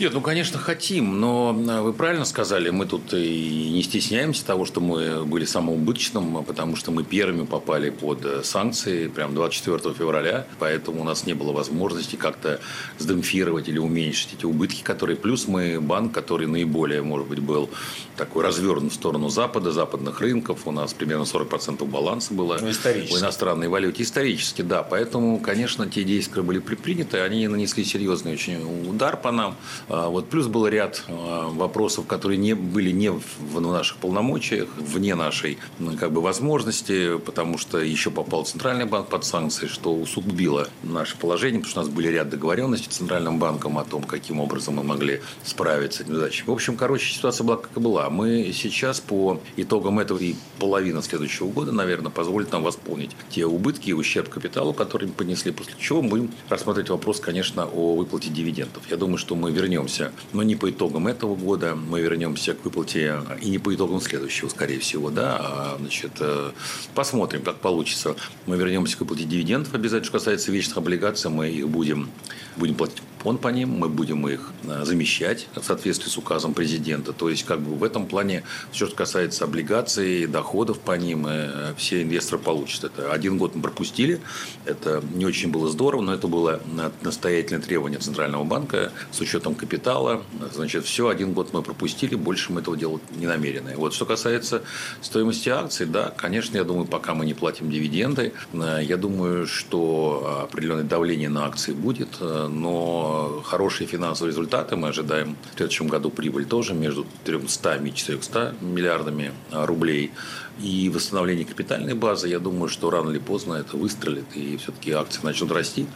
Нет, 0.00 0.12
ну, 0.12 0.20
конечно, 0.20 0.58
хотим, 0.58 1.20
но 1.20 1.56
э, 1.56 1.80
вы 1.80 1.92
правильно 1.92 2.24
сказали, 2.24 2.70
мы 2.70 2.84
тут 2.84 3.14
и 3.14 3.70
не 3.72 3.80
стесняемся 3.84 4.44
того, 4.44 4.64
что 4.64 4.80
мы 4.80 5.24
были 5.24 5.44
самоубыточным, 5.44 6.44
потому 6.44 6.74
что 6.74 6.90
мы 6.90 7.04
первыми 7.04 7.44
попали 7.44 7.90
под 7.90 8.24
э, 8.24 8.42
санкции 8.42 9.06
прям 9.06 9.36
24 9.36 9.94
февраля, 9.94 10.48
поэтому 10.58 11.02
у 11.02 11.04
нас 11.04 11.26
не 11.26 11.34
было 11.34 11.52
возможности 11.52 12.16
как-то 12.16 12.60
сдемпфировать 12.98 13.68
или 13.68 13.78
уменьшить 13.78 14.34
эти 14.36 14.44
убытки, 14.44 14.82
которые... 14.82 15.16
Плюс 15.16 15.46
мы 15.46 15.80
банк, 15.80 16.12
который 16.12 16.48
наиболее, 16.48 17.02
может 17.02 17.28
быть, 17.28 17.38
был 17.38 17.70
такой 18.16 18.44
развернут 18.44 18.92
в 18.92 18.94
сторону 18.96 19.28
Запада, 19.28 19.70
западных 19.70 20.20
рынков. 20.20 20.66
У 20.66 20.72
нас 20.72 20.92
примерно 20.92 21.22
40% 21.22 21.84
баланса 21.84 22.34
было 22.34 22.58
ну, 22.60 22.70
в 22.70 23.20
иностранной 23.20 23.68
валюте. 23.68 24.02
Исторически, 24.02 24.62
да. 24.62 24.82
Поэтому, 24.82 25.38
конечно, 25.38 25.88
те 25.88 26.04
действия, 26.04 26.42
которые 26.44 26.46
были 26.46 26.58
предприняты, 26.58 27.20
они 27.20 27.48
нанесли 27.48 27.84
серьезный 27.84 28.34
очень 28.34 28.88
удар 28.88 29.16
по 29.16 29.32
нам. 29.32 29.56
А, 29.88 30.08
вот 30.08 30.28
плюс 30.28 30.46
был 30.46 30.66
ряд 30.66 31.04
а, 31.08 31.48
вопросов, 31.48 32.06
которые 32.06 32.38
не 32.38 32.54
были 32.54 32.90
не 32.90 33.10
в 33.10 33.60
наших 33.60 33.96
полномочиях, 33.96 34.68
вне 34.76 35.14
нашей 35.14 35.58
ну, 35.78 35.96
как 35.96 36.12
бы, 36.12 36.20
возможности, 36.20 37.18
потому 37.18 37.58
что 37.58 37.78
еще 37.78 38.10
попал 38.10 38.44
Центральный 38.44 38.84
банк 38.84 39.08
под 39.08 39.24
санкции, 39.24 39.66
что 39.66 39.94
усугубило 39.94 40.68
наше 40.82 41.16
положение, 41.16 41.60
потому 41.60 41.70
что 41.70 41.80
у 41.80 41.84
нас 41.84 41.92
были 41.92 42.08
ряд 42.08 42.28
договоренностей 42.28 42.90
с 42.90 42.96
Центральным 42.96 43.38
банком 43.38 43.78
о 43.78 43.84
том, 43.84 44.02
каким 44.02 44.40
образом 44.40 44.74
мы 44.74 44.82
могли 44.82 45.20
справиться 45.44 46.04
с 46.04 46.06
задачами. 46.06 46.48
В 46.48 46.52
общем, 46.52 46.76
короче, 46.76 47.14
ситуация 47.14 47.44
была 47.44 47.56
как 47.56 47.76
и 47.76 47.80
была. 47.80 48.10
Мы 48.10 48.52
сейчас 48.52 49.00
по 49.00 49.40
итогам 49.56 49.98
этого 49.98 50.18
и 50.18 50.34
половина 50.58 51.02
следующего 51.02 51.48
года, 51.48 51.72
наверное, 51.72 52.10
позволит 52.10 52.52
нам 52.52 52.62
восполнить 52.62 53.10
те 53.30 53.46
убытки 53.46 53.90
и 53.90 53.92
ущерб 53.92 54.28
капиталу, 54.28 54.74
которые 54.74 55.08
мы 55.08 55.14
понесли, 55.14 55.52
после 55.52 55.74
чего 55.78 56.02
мы 56.02 56.28
рассматривать 56.48 56.90
вопрос, 56.90 57.20
конечно, 57.20 57.66
о 57.66 57.96
выплате 57.96 58.30
дивидендов. 58.30 58.82
Я 58.90 58.96
думаю, 58.96 59.18
что 59.18 59.34
мы 59.34 59.50
вернемся 59.50 59.64
вернемся, 59.74 60.12
но 60.32 60.42
не 60.42 60.56
по 60.56 60.70
итогам 60.70 61.06
этого 61.06 61.34
года, 61.34 61.74
мы 61.74 62.00
вернемся 62.00 62.54
к 62.54 62.64
выплате 62.64 63.20
и 63.40 63.50
не 63.50 63.58
по 63.58 63.74
итогам 63.74 64.00
следующего, 64.00 64.48
скорее 64.48 64.78
всего, 64.78 65.10
да, 65.10 65.38
а, 65.40 65.76
значит, 65.78 66.12
э, 66.20 66.52
посмотрим, 66.94 67.42
как 67.42 67.56
получится. 67.56 68.16
Мы 68.46 68.56
вернемся 68.56 68.96
к 68.96 69.00
выплате 69.00 69.24
дивидендов 69.24 69.74
обязательно, 69.74 70.04
что 70.04 70.18
касается 70.18 70.52
вечных 70.52 70.76
облигаций, 70.76 71.30
мы 71.30 71.48
их 71.48 71.68
будем, 71.68 72.10
будем 72.56 72.74
платить 72.74 73.02
он 73.24 73.38
по 73.38 73.48
ним, 73.48 73.70
мы 73.70 73.88
будем 73.88 74.28
их 74.28 74.52
э, 74.64 74.84
замещать 74.84 75.48
в 75.54 75.62
соответствии 75.62 76.08
с 76.08 76.18
указом 76.18 76.52
президента. 76.52 77.12
То 77.12 77.30
есть, 77.30 77.44
как 77.44 77.60
бы 77.60 77.74
в 77.74 77.82
этом 77.82 78.06
плане, 78.06 78.44
все, 78.70 78.86
что 78.86 78.94
касается 78.94 79.44
облигаций, 79.44 80.26
доходов 80.26 80.78
по 80.78 80.92
ним, 80.92 81.26
э, 81.26 81.74
все 81.76 82.02
инвесторы 82.02 82.40
получат. 82.40 82.84
Это 82.84 83.12
один 83.12 83.38
год 83.38 83.54
мы 83.54 83.62
пропустили, 83.62 84.20
это 84.66 85.02
не 85.14 85.24
очень 85.24 85.50
было 85.50 85.68
здорово, 85.70 86.02
но 86.02 86.14
это 86.14 86.28
было 86.28 86.60
настоятельное 87.00 87.62
требование 87.62 87.98
Центрального 87.98 88.44
банка 88.44 88.92
с 89.10 89.20
учетом 89.20 89.54
капитала. 89.54 90.22
Значит, 90.52 90.84
все, 90.84 91.08
один 91.08 91.32
год 91.32 91.52
мы 91.52 91.62
пропустили, 91.62 92.14
больше 92.14 92.52
мы 92.52 92.60
этого 92.60 92.76
делать 92.76 93.02
не 93.16 93.26
намерены. 93.26 93.74
Вот, 93.76 93.94
что 93.94 94.04
касается 94.04 94.62
стоимости 95.00 95.48
акций, 95.48 95.86
да, 95.86 96.12
конечно, 96.14 96.58
я 96.58 96.64
думаю, 96.64 96.86
пока 96.86 97.14
мы 97.14 97.24
не 97.24 97.34
платим 97.34 97.70
дивиденды, 97.70 98.34
э, 98.52 98.80
я 98.82 98.98
думаю, 98.98 99.46
что 99.46 100.42
определенное 100.42 100.84
давление 100.84 101.30
на 101.30 101.46
акции 101.46 101.72
будет, 101.72 102.20
но 102.20 103.13
хорошие 103.44 103.86
финансовые 103.86 104.30
результаты 104.30 104.76
мы 104.76 104.88
ожидаем 104.88 105.36
в 105.52 105.56
следующем 105.56 105.88
году 105.88 106.10
прибыль 106.10 106.44
тоже 106.44 106.74
между 106.74 107.06
300 107.24 107.76
и 107.76 107.94
400 107.94 108.54
миллиардами 108.60 109.32
рублей. 109.50 110.12
И 110.60 110.88
восстановление 110.88 111.44
капитальной 111.44 111.94
базы, 111.94 112.28
я 112.28 112.38
думаю, 112.38 112.68
что 112.68 112.88
рано 112.88 113.10
или 113.10 113.18
поздно 113.18 113.54
это 113.54 113.76
выстрелит, 113.76 114.24
и 114.36 114.56
все-таки 114.56 114.92
акции 114.92 115.20
начнут 115.24 115.50
расти. 115.50 115.88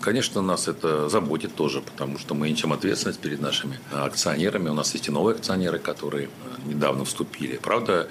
Конечно, 0.00 0.42
нас 0.42 0.68
это 0.68 1.08
заботит 1.08 1.56
тоже, 1.56 1.80
потому 1.80 2.16
что 2.16 2.36
мы 2.36 2.48
несем 2.48 2.72
ответственность 2.72 3.18
перед 3.18 3.40
нашими 3.40 3.80
акционерами. 3.90 4.68
У 4.68 4.74
нас 4.74 4.94
есть 4.94 5.08
и 5.08 5.10
новые 5.10 5.34
акционеры, 5.34 5.80
которые 5.80 6.28
недавно 6.66 7.04
вступили. 7.04 7.58
Правда, 7.60 8.08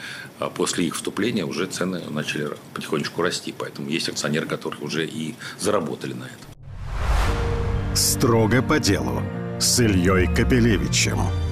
после 0.55 0.85
их 0.85 0.95
вступления 0.95 1.45
уже 1.45 1.65
цены 1.65 2.01
начали 2.09 2.49
потихонечку 2.73 3.21
расти, 3.21 3.55
поэтому 3.57 3.89
есть 3.89 4.09
акционеры, 4.09 4.47
которые 4.47 4.81
уже 4.81 5.05
и 5.05 5.35
заработали 5.59 6.11
на 6.11 6.25
этом. 6.25 6.54
Строго 7.95 8.61
по 8.61 8.77
делу 8.77 9.21
с 9.57 9.79
Ильей 9.79 10.27
Капелевичем. 10.27 11.44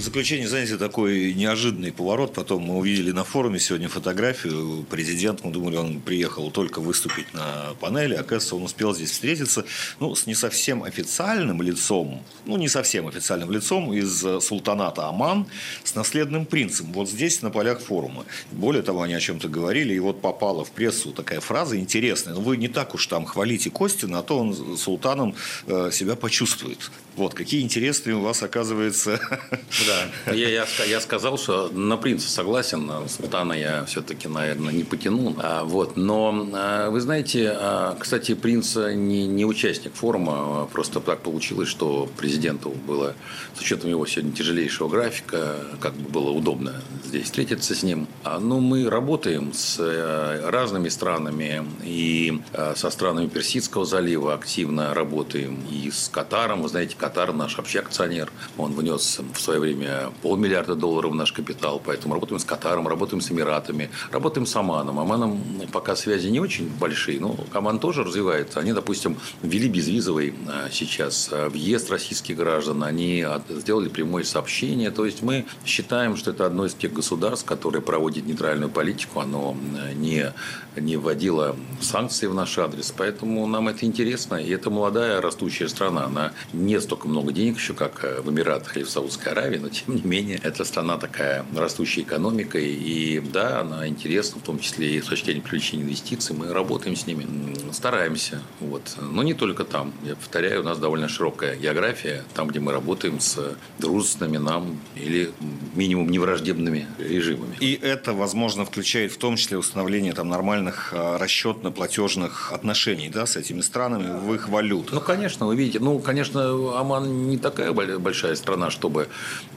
В 0.00 0.02
заключение, 0.02 0.48
знаете, 0.48 0.78
такой 0.78 1.34
неожиданный 1.34 1.92
поворот. 1.92 2.32
Потом 2.32 2.62
мы 2.62 2.78
увидели 2.78 3.12
на 3.12 3.22
форуме 3.22 3.58
сегодня 3.60 3.90
фотографию. 3.90 4.86
Президент, 4.88 5.44
мы 5.44 5.52
думали, 5.52 5.76
он 5.76 6.00
приехал 6.00 6.50
только 6.50 6.80
выступить 6.80 7.34
на 7.34 7.74
панели. 7.80 8.14
Оказывается, 8.14 8.56
он 8.56 8.62
успел 8.62 8.94
здесь 8.94 9.10
встретиться 9.10 9.66
ну, 9.98 10.14
с 10.14 10.26
не 10.26 10.34
совсем 10.34 10.84
официальным 10.84 11.60
лицом, 11.60 12.24
ну, 12.46 12.56
не 12.56 12.68
совсем 12.68 13.08
официальным 13.08 13.50
лицом 13.50 13.92
из 13.92 14.24
султаната 14.42 15.06
Оман 15.06 15.46
с 15.84 15.94
наследным 15.94 16.46
принцем. 16.46 16.94
Вот 16.94 17.10
здесь, 17.10 17.42
на 17.42 17.50
полях 17.50 17.80
форума. 17.80 18.24
Более 18.52 18.82
того, 18.82 19.02
они 19.02 19.12
о 19.12 19.20
чем-то 19.20 19.48
говорили. 19.48 19.92
И 19.92 19.98
вот 19.98 20.22
попала 20.22 20.64
в 20.64 20.70
прессу 20.70 21.12
такая 21.12 21.40
фраза 21.40 21.76
интересная. 21.76 22.32
Ну, 22.32 22.40
вы 22.40 22.56
не 22.56 22.68
так 22.68 22.94
уж 22.94 23.06
там 23.06 23.26
хвалите 23.26 23.68
Костина, 23.68 24.20
а 24.20 24.22
то 24.22 24.38
он 24.38 24.78
султаном 24.78 25.34
э, 25.66 25.90
себя 25.92 26.16
почувствует. 26.16 26.90
Вот, 27.16 27.34
какие 27.34 27.60
интересные 27.60 28.16
у 28.16 28.20
вас, 28.20 28.42
оказывается, 28.42 29.20
Да, 29.90 30.32
я, 30.32 30.48
я, 30.48 30.66
я 30.86 31.00
сказал, 31.00 31.38
что 31.38 31.68
на 31.68 31.96
принца 31.96 32.30
согласен, 32.30 32.86
на 32.86 33.08
султана 33.08 33.52
я 33.54 33.84
все-таки, 33.86 34.28
наверное, 34.28 34.72
не 34.72 34.84
потяну. 34.84 35.34
А, 35.38 35.64
вот, 35.64 35.96
но 35.96 36.48
а, 36.52 36.90
вы 36.90 37.00
знаете, 37.00 37.52
а, 37.52 37.96
кстати, 37.98 38.34
принц 38.34 38.76
не, 38.76 39.26
не 39.26 39.44
участник 39.44 39.94
форума, 39.94 40.68
просто 40.72 41.00
так 41.00 41.20
получилось, 41.20 41.68
что 41.68 42.08
президенту 42.16 42.70
было, 42.70 43.14
с 43.56 43.60
учетом 43.60 43.90
его 43.90 44.06
сегодня 44.06 44.32
тяжелейшего 44.32 44.88
графика, 44.88 45.56
как 45.80 45.94
бы 45.94 46.08
было 46.08 46.30
удобно 46.30 46.74
здесь 47.04 47.24
встретиться 47.24 47.74
с 47.74 47.82
ним. 47.82 48.06
Но 48.24 48.60
мы 48.60 48.88
работаем 48.88 49.52
с 49.52 49.78
э, 49.80 50.48
разными 50.48 50.88
странами 50.88 51.64
и 51.82 52.40
со 52.76 52.90
странами 52.90 53.26
Персидского 53.26 53.84
залива 53.84 54.34
активно 54.34 54.94
работаем, 54.94 55.58
и 55.70 55.90
с 55.90 56.08
Катаром. 56.08 56.62
Вы 56.62 56.68
знаете, 56.68 56.94
Катар 56.96 57.32
наш 57.32 57.58
общий 57.58 57.78
акционер, 57.78 58.30
он 58.56 58.72
внес 58.74 59.20
в 59.34 59.40
свое 59.40 59.58
время 59.58 59.79
время 59.80 60.12
полмиллиарда 60.22 60.74
долларов 60.74 61.14
наш 61.14 61.32
капитал, 61.32 61.80
поэтому 61.84 62.14
работаем 62.14 62.38
с 62.38 62.44
Катаром, 62.44 62.86
работаем 62.86 63.20
с 63.20 63.30
Эмиратами, 63.30 63.90
работаем 64.12 64.46
с 64.46 64.54
Оманом. 64.54 64.98
Оманом 64.98 65.42
пока 65.72 65.96
связи 65.96 66.28
не 66.28 66.40
очень 66.40 66.68
большие, 66.68 67.18
но 67.20 67.36
Оман 67.52 67.78
тоже 67.78 68.04
развивается. 68.04 68.60
Они, 68.60 68.72
допустим, 68.72 69.16
ввели 69.42 69.68
безвизовый 69.68 70.34
а, 70.46 70.68
сейчас 70.70 71.30
а, 71.32 71.48
въезд 71.48 71.90
российских 71.90 72.36
граждан, 72.36 72.84
они 72.84 73.24
сделали 73.48 73.88
прямое 73.88 74.24
сообщение. 74.24 74.90
То 74.90 75.06
есть 75.06 75.22
мы 75.22 75.46
считаем, 75.64 76.16
что 76.16 76.30
это 76.30 76.46
одно 76.46 76.66
из 76.66 76.74
тех 76.74 76.92
государств, 76.92 77.46
которое 77.46 77.80
проводит 77.80 78.26
нейтральную 78.26 78.70
политику, 78.70 79.20
оно 79.20 79.56
не, 79.94 80.32
не 80.76 80.96
вводило 80.96 81.56
санкции 81.80 82.26
в 82.26 82.34
наш 82.34 82.58
адрес, 82.58 82.92
поэтому 82.96 83.46
нам 83.46 83.68
это 83.68 83.86
интересно. 83.86 84.34
И 84.36 84.50
это 84.50 84.70
молодая 84.70 85.20
растущая 85.20 85.68
страна, 85.68 86.04
она 86.04 86.32
не 86.52 86.78
столько 86.80 87.08
много 87.08 87.32
денег 87.32 87.56
еще, 87.56 87.72
как 87.72 88.04
в 88.22 88.30
Эмиратах 88.30 88.76
или 88.76 88.84
в 88.84 88.90
Саудовской 88.90 89.32
Аравии, 89.32 89.58
но 89.58 89.69
тем 89.70 89.96
не 89.96 90.02
менее, 90.02 90.40
эта 90.42 90.64
страна 90.64 90.96
такая 90.96 91.44
растущей 91.56 92.02
экономикой, 92.02 92.72
и 92.72 93.20
да, 93.20 93.60
она 93.60 93.86
интересна, 93.86 94.40
в 94.40 94.44
том 94.44 94.58
числе 94.58 94.96
и 94.96 95.00
с 95.00 95.06
точки 95.06 95.26
зрения 95.26 95.42
привлечения 95.42 95.84
инвестиций. 95.84 96.36
Мы 96.36 96.52
работаем 96.52 96.96
с 96.96 97.06
ними, 97.06 97.26
стараемся. 97.72 98.42
Вот. 98.60 98.96
Но 99.00 99.22
не 99.22 99.34
только 99.34 99.64
там. 99.64 99.92
Я 100.04 100.16
повторяю, 100.16 100.60
у 100.60 100.64
нас 100.64 100.78
довольно 100.78 101.08
широкая 101.08 101.56
география, 101.56 102.24
там, 102.34 102.48
где 102.48 102.60
мы 102.60 102.72
работаем 102.72 103.20
с 103.20 103.38
дружественными 103.78 104.38
нам 104.38 104.80
или 104.96 105.32
минимум 105.74 106.10
невраждебными 106.10 106.86
режимами. 106.98 107.56
И 107.60 107.78
это, 107.80 108.12
возможно, 108.12 108.64
включает 108.64 109.12
в 109.12 109.18
том 109.18 109.36
числе 109.36 109.58
установление 109.58 110.12
там 110.12 110.28
нормальных 110.28 110.92
а, 110.92 111.18
расчетно-платежных 111.18 112.52
отношений 112.52 113.08
да, 113.08 113.26
с 113.26 113.36
этими 113.36 113.60
странами 113.60 114.18
в 114.18 114.34
их 114.34 114.48
валютах. 114.48 114.92
Ну, 114.92 115.00
конечно, 115.00 115.46
вы 115.46 115.56
видите, 115.56 115.80
ну, 115.80 115.98
конечно, 115.98 116.78
Оман 116.78 117.28
не 117.28 117.38
такая 117.38 117.72
большая 117.72 118.34
страна, 118.34 118.70
чтобы 118.70 119.08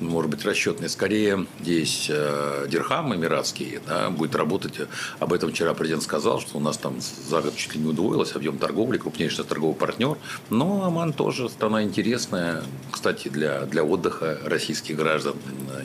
может 0.10 0.32
быть, 0.32 0.46
расчетный. 0.46 0.90
Скорее, 0.90 1.46
здесь 1.62 2.08
э, 2.10 2.68
дирхам 2.70 3.16
эмиратский 3.16 3.80
да, 3.88 4.10
будет 4.10 4.36
работать. 4.36 4.80
Об 5.20 5.34
этом 5.34 5.52
вчера 5.52 5.74
президент 5.74 6.04
сказал, 6.04 6.40
что 6.42 6.58
у 6.58 6.60
нас 6.60 6.78
там 6.78 6.98
за 7.02 7.42
год 7.42 7.56
чуть 7.56 7.76
ли 7.76 7.82
не 7.82 7.88
удвоилось 7.88 8.36
объем 8.36 8.58
торговли, 8.58 8.98
крупнейший 8.98 9.46
торговый 9.46 9.76
партнер. 9.76 10.18
Но 10.50 10.84
Оман 10.86 11.14
тоже 11.14 11.50
страна 11.50 11.84
интересная, 11.84 12.64
кстати, 12.92 13.28
для, 13.28 13.62
для 13.62 13.84
отдыха 13.84 14.40
российских 14.46 14.96
граждан. 14.96 15.36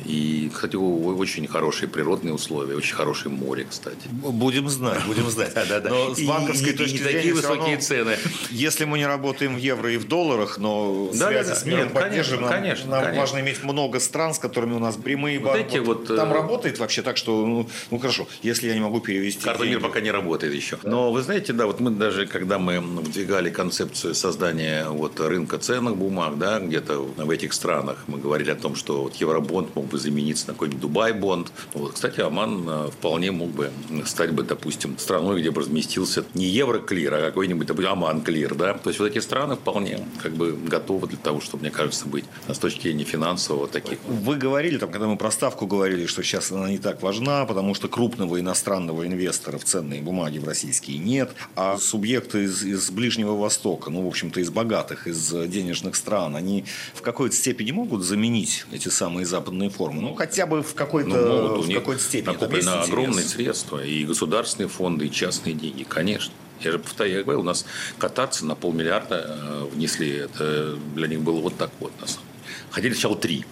И, 0.05 0.51
кстати, 0.53 0.77
очень 0.77 1.47
хорошие 1.47 1.89
природные 1.89 2.35
условия, 2.35 2.77
очень 2.77 2.95
хорошее 2.95 3.35
море, 3.35 3.67
кстати. 3.69 4.09
Будем 4.11 4.69
знать, 4.69 5.05
будем 5.07 5.29
знать. 5.31 5.53
Но 5.85 6.15
с 6.15 6.21
банковской 6.21 6.73
точки 6.73 6.99
зрения 6.99 7.13
такие 7.13 7.35
высокие 7.35 7.77
цены. 7.79 8.17
Если 8.51 8.85
мы 8.85 8.99
не 8.99 9.07
работаем 9.07 9.55
в 9.55 9.59
евро 9.59 9.93
и 9.93 9.97
в 9.97 10.07
долларах, 10.07 10.59
но 10.59 11.11
связи 11.13 11.55
с 11.55 11.65
миром 11.65 11.91
поддерживаем, 11.91 12.89
нам 12.89 13.17
важно 13.17 13.41
иметь 13.41 13.63
много 13.63 14.01
стран, 14.09 14.35
с 14.35 14.39
которыми 14.39 14.75
у 14.75 14.79
нас 14.79 14.97
прямые 14.97 15.39
вот 15.39 15.53
банки. 15.53 15.79
Вот, 15.79 16.07
там 16.07 16.31
э... 16.31 16.35
работает 16.35 16.79
вообще 16.79 17.03
так, 17.03 17.17
что, 17.17 17.47
ну, 17.47 17.69
ну 17.91 17.99
хорошо, 17.99 18.27
если 18.43 18.69
я 18.69 18.75
не 18.75 18.81
могу 18.81 19.01
перевести. 19.01 19.45
Карта 19.45 19.65
мира 19.65 19.81
пока 19.81 20.01
не 20.01 20.11
работает 20.11 20.55
еще. 20.55 20.79
Но 20.83 21.13
вы 21.13 21.23
знаете, 21.23 21.53
да, 21.53 21.67
вот 21.67 21.81
мы 21.81 21.91
даже, 21.91 22.27
когда 22.27 22.59
мы 22.59 22.81
выдвигали 22.81 23.51
концепцию 23.51 24.15
создания 24.15 24.89
вот 24.89 25.21
рынка 25.21 25.59
ценных 25.59 25.97
бумаг, 25.97 26.39
да, 26.39 26.59
где-то 26.59 27.01
в 27.01 27.31
этих 27.31 27.53
странах, 27.53 28.05
мы 28.07 28.19
говорили 28.19 28.51
о 28.51 28.57
том, 28.57 28.75
что 28.75 29.03
вот 29.03 29.17
евробонд 29.17 29.75
мог 29.77 29.87
бы 29.87 29.99
замениться 29.99 30.49
на 30.49 30.55
какой-нибудь 30.55 30.81
Дубай-бонд. 30.81 31.53
Вот, 31.75 31.93
кстати, 31.93 32.21
Оман 32.21 32.65
э, 32.69 32.91
вполне 32.91 33.31
мог 33.31 33.51
бы 33.51 33.71
стать 34.05 34.33
бы, 34.33 34.43
допустим, 34.43 34.99
страной, 34.99 35.41
где 35.41 35.51
бы 35.51 35.61
разместился 35.61 36.25
не 36.35 36.47
евроклир, 36.47 37.15
а 37.15 37.21
какой-нибудь, 37.21 37.67
допустим, 37.67 37.93
Оман-клир, 37.93 38.55
да. 38.55 38.75
То 38.75 38.91
есть 38.91 39.01
вот 39.01 39.07
эти 39.07 39.19
страны 39.19 39.57
вполне 39.57 40.07
как 40.23 40.33
бы 40.33 40.53
готовы 40.53 41.09
для 41.09 41.19
того, 41.19 41.41
чтобы, 41.41 41.63
мне 41.63 41.71
кажется, 41.71 42.07
быть 42.07 42.25
с 42.49 42.59
точки 42.59 42.83
зрения 42.83 43.05
финансового 43.05 43.69
таких. 43.69 43.98
Вы 44.07 44.37
говорили, 44.37 44.79
там, 44.79 44.91
когда 44.91 45.07
мы 45.07 45.17
про 45.17 45.31
ставку 45.31 45.67
говорили, 45.67 46.07
что 46.07 46.23
сейчас 46.23 46.51
она 46.51 46.71
не 46.71 46.79
так 46.79 47.03
важна, 47.03 47.45
потому 47.45 47.75
что 47.75 47.89
крупного 47.89 48.41
иностранного 48.41 49.07
инвестора 49.07 49.59
в 49.59 49.65
ценные 49.65 50.01
бумаги 50.01 50.39
в 50.39 50.45
российские 50.47 50.99
нет, 50.99 51.31
а 51.57 51.77
субъекты 51.79 52.45
из, 52.45 52.63
из 52.63 52.91
Ближнего 52.91 53.37
Востока, 53.37 53.91
ну, 53.91 54.05
в 54.05 54.07
общем-то, 54.07 54.41
из 54.41 54.51
богатых, 54.51 55.07
из 55.07 55.31
денежных 55.49 55.97
стран, 55.97 56.37
они 56.37 56.65
в 56.95 57.03
какой-то 57.03 57.35
степени 57.35 57.73
могут 57.73 58.03
заменить 58.03 58.65
эти 58.73 58.89
самые 58.89 59.27
западные 59.27 59.71
формы? 59.71 60.01
Ну, 60.01 60.15
хотя 60.15 60.47
бы 60.47 60.63
в 60.63 60.75
какой-то, 60.75 61.11
ну, 61.11 61.49
могут, 61.49 61.67
в 61.67 61.75
какой-то 61.75 62.03
степени. 62.03 62.33
Накоплены 62.33 62.69
огромные 62.69 63.25
средства, 63.25 63.85
и 63.85 64.05
государственные 64.05 64.69
фонды, 64.69 65.07
и 65.07 65.11
частные 65.11 65.55
деньги, 65.55 65.83
конечно. 65.83 66.33
Я 66.61 66.73
же 66.73 66.79
повторяю, 66.79 67.19
я 67.19 67.23
говорил, 67.23 67.41
у 67.41 67.45
нас 67.45 67.65
кататься 67.99 68.45
на 68.45 68.55
полмиллиарда 68.55 69.25
э, 69.27 69.69
внесли. 69.73 70.11
Это 70.11 70.77
для 70.95 71.07
них 71.07 71.21
было 71.21 71.41
вот 71.41 71.57
так 71.57 71.71
вот, 71.79 71.93
на 72.01 72.07
самом. 72.07 72.28
Хотели 72.71 72.93
сначала 72.93 73.17
три. 73.17 73.45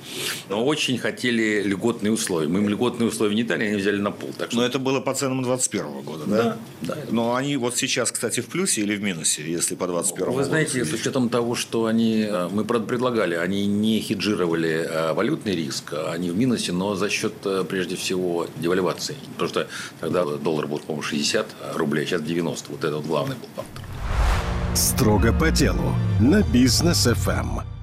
Но 0.49 0.65
очень 0.65 0.99
хотели 0.99 1.63
льготные 1.63 2.13
условия. 2.13 2.49
Мы 2.49 2.61
им 2.61 2.69
льготные 2.69 3.09
условия 3.09 3.35
не 3.35 3.45
дали, 3.45 3.65
они 3.65 3.77
взяли 3.77 3.99
на 3.99 4.11
пол. 4.11 4.31
Так 4.37 4.51
что... 4.51 4.61
Но 4.61 4.67
это 4.67 4.79
было 4.79 5.01
по 5.01 5.15
ценам 5.15 5.43
2021 5.43 6.03
года, 6.03 6.25
да? 6.27 6.59
Да. 6.83 6.95
да. 6.95 6.99
Но 7.11 7.35
они 7.35 7.57
вот 7.57 7.77
сейчас, 7.77 8.13
кстати, 8.13 8.41
в 8.41 8.47
плюсе 8.47 8.83
или 8.83 8.97
в 8.97 9.03
минусе, 9.03 9.43
если 9.43 9.75
по 9.75 9.87
2021 9.87 10.33
Вы 10.35 10.45
знаете, 10.45 10.85
с 10.85 10.93
учетом 10.93 11.29
того, 11.29 11.55
что 11.55 11.87
они, 11.87 12.27
э, 12.29 12.49
мы 12.53 12.65
предлагали, 12.65 13.35
они 13.35 13.67
не 13.67 14.01
хеджировали 14.01 14.87
э, 14.89 15.13
валютный 15.13 15.57
риск, 15.57 15.95
они 16.09 16.31
в 16.31 16.37
минусе, 16.37 16.73
но 16.73 16.95
за 16.95 17.09
счет, 17.09 17.35
э, 17.45 17.65
прежде 17.69 17.97
всего, 17.97 18.47
девальвации. 18.57 19.17
Потому 19.33 19.49
что 19.49 19.69
тогда 20.01 20.25
доллар 20.25 20.67
был, 20.67 20.79
по-моему, 20.79 21.03
60 21.03 21.47
рублей, 21.75 22.05
а 22.05 22.07
сейчас 22.07 22.23
90. 22.23 22.71
Вот 22.71 22.85
это 22.85 22.97
вот 22.97 23.07
главный 23.07 23.37
был 23.37 23.49
фактор. 23.57 23.85
Строго 24.75 25.33
по 25.33 25.51
делу 25.51 25.95
на 26.21 26.43
бизнес 26.43 27.07
ФМ. 27.07 27.76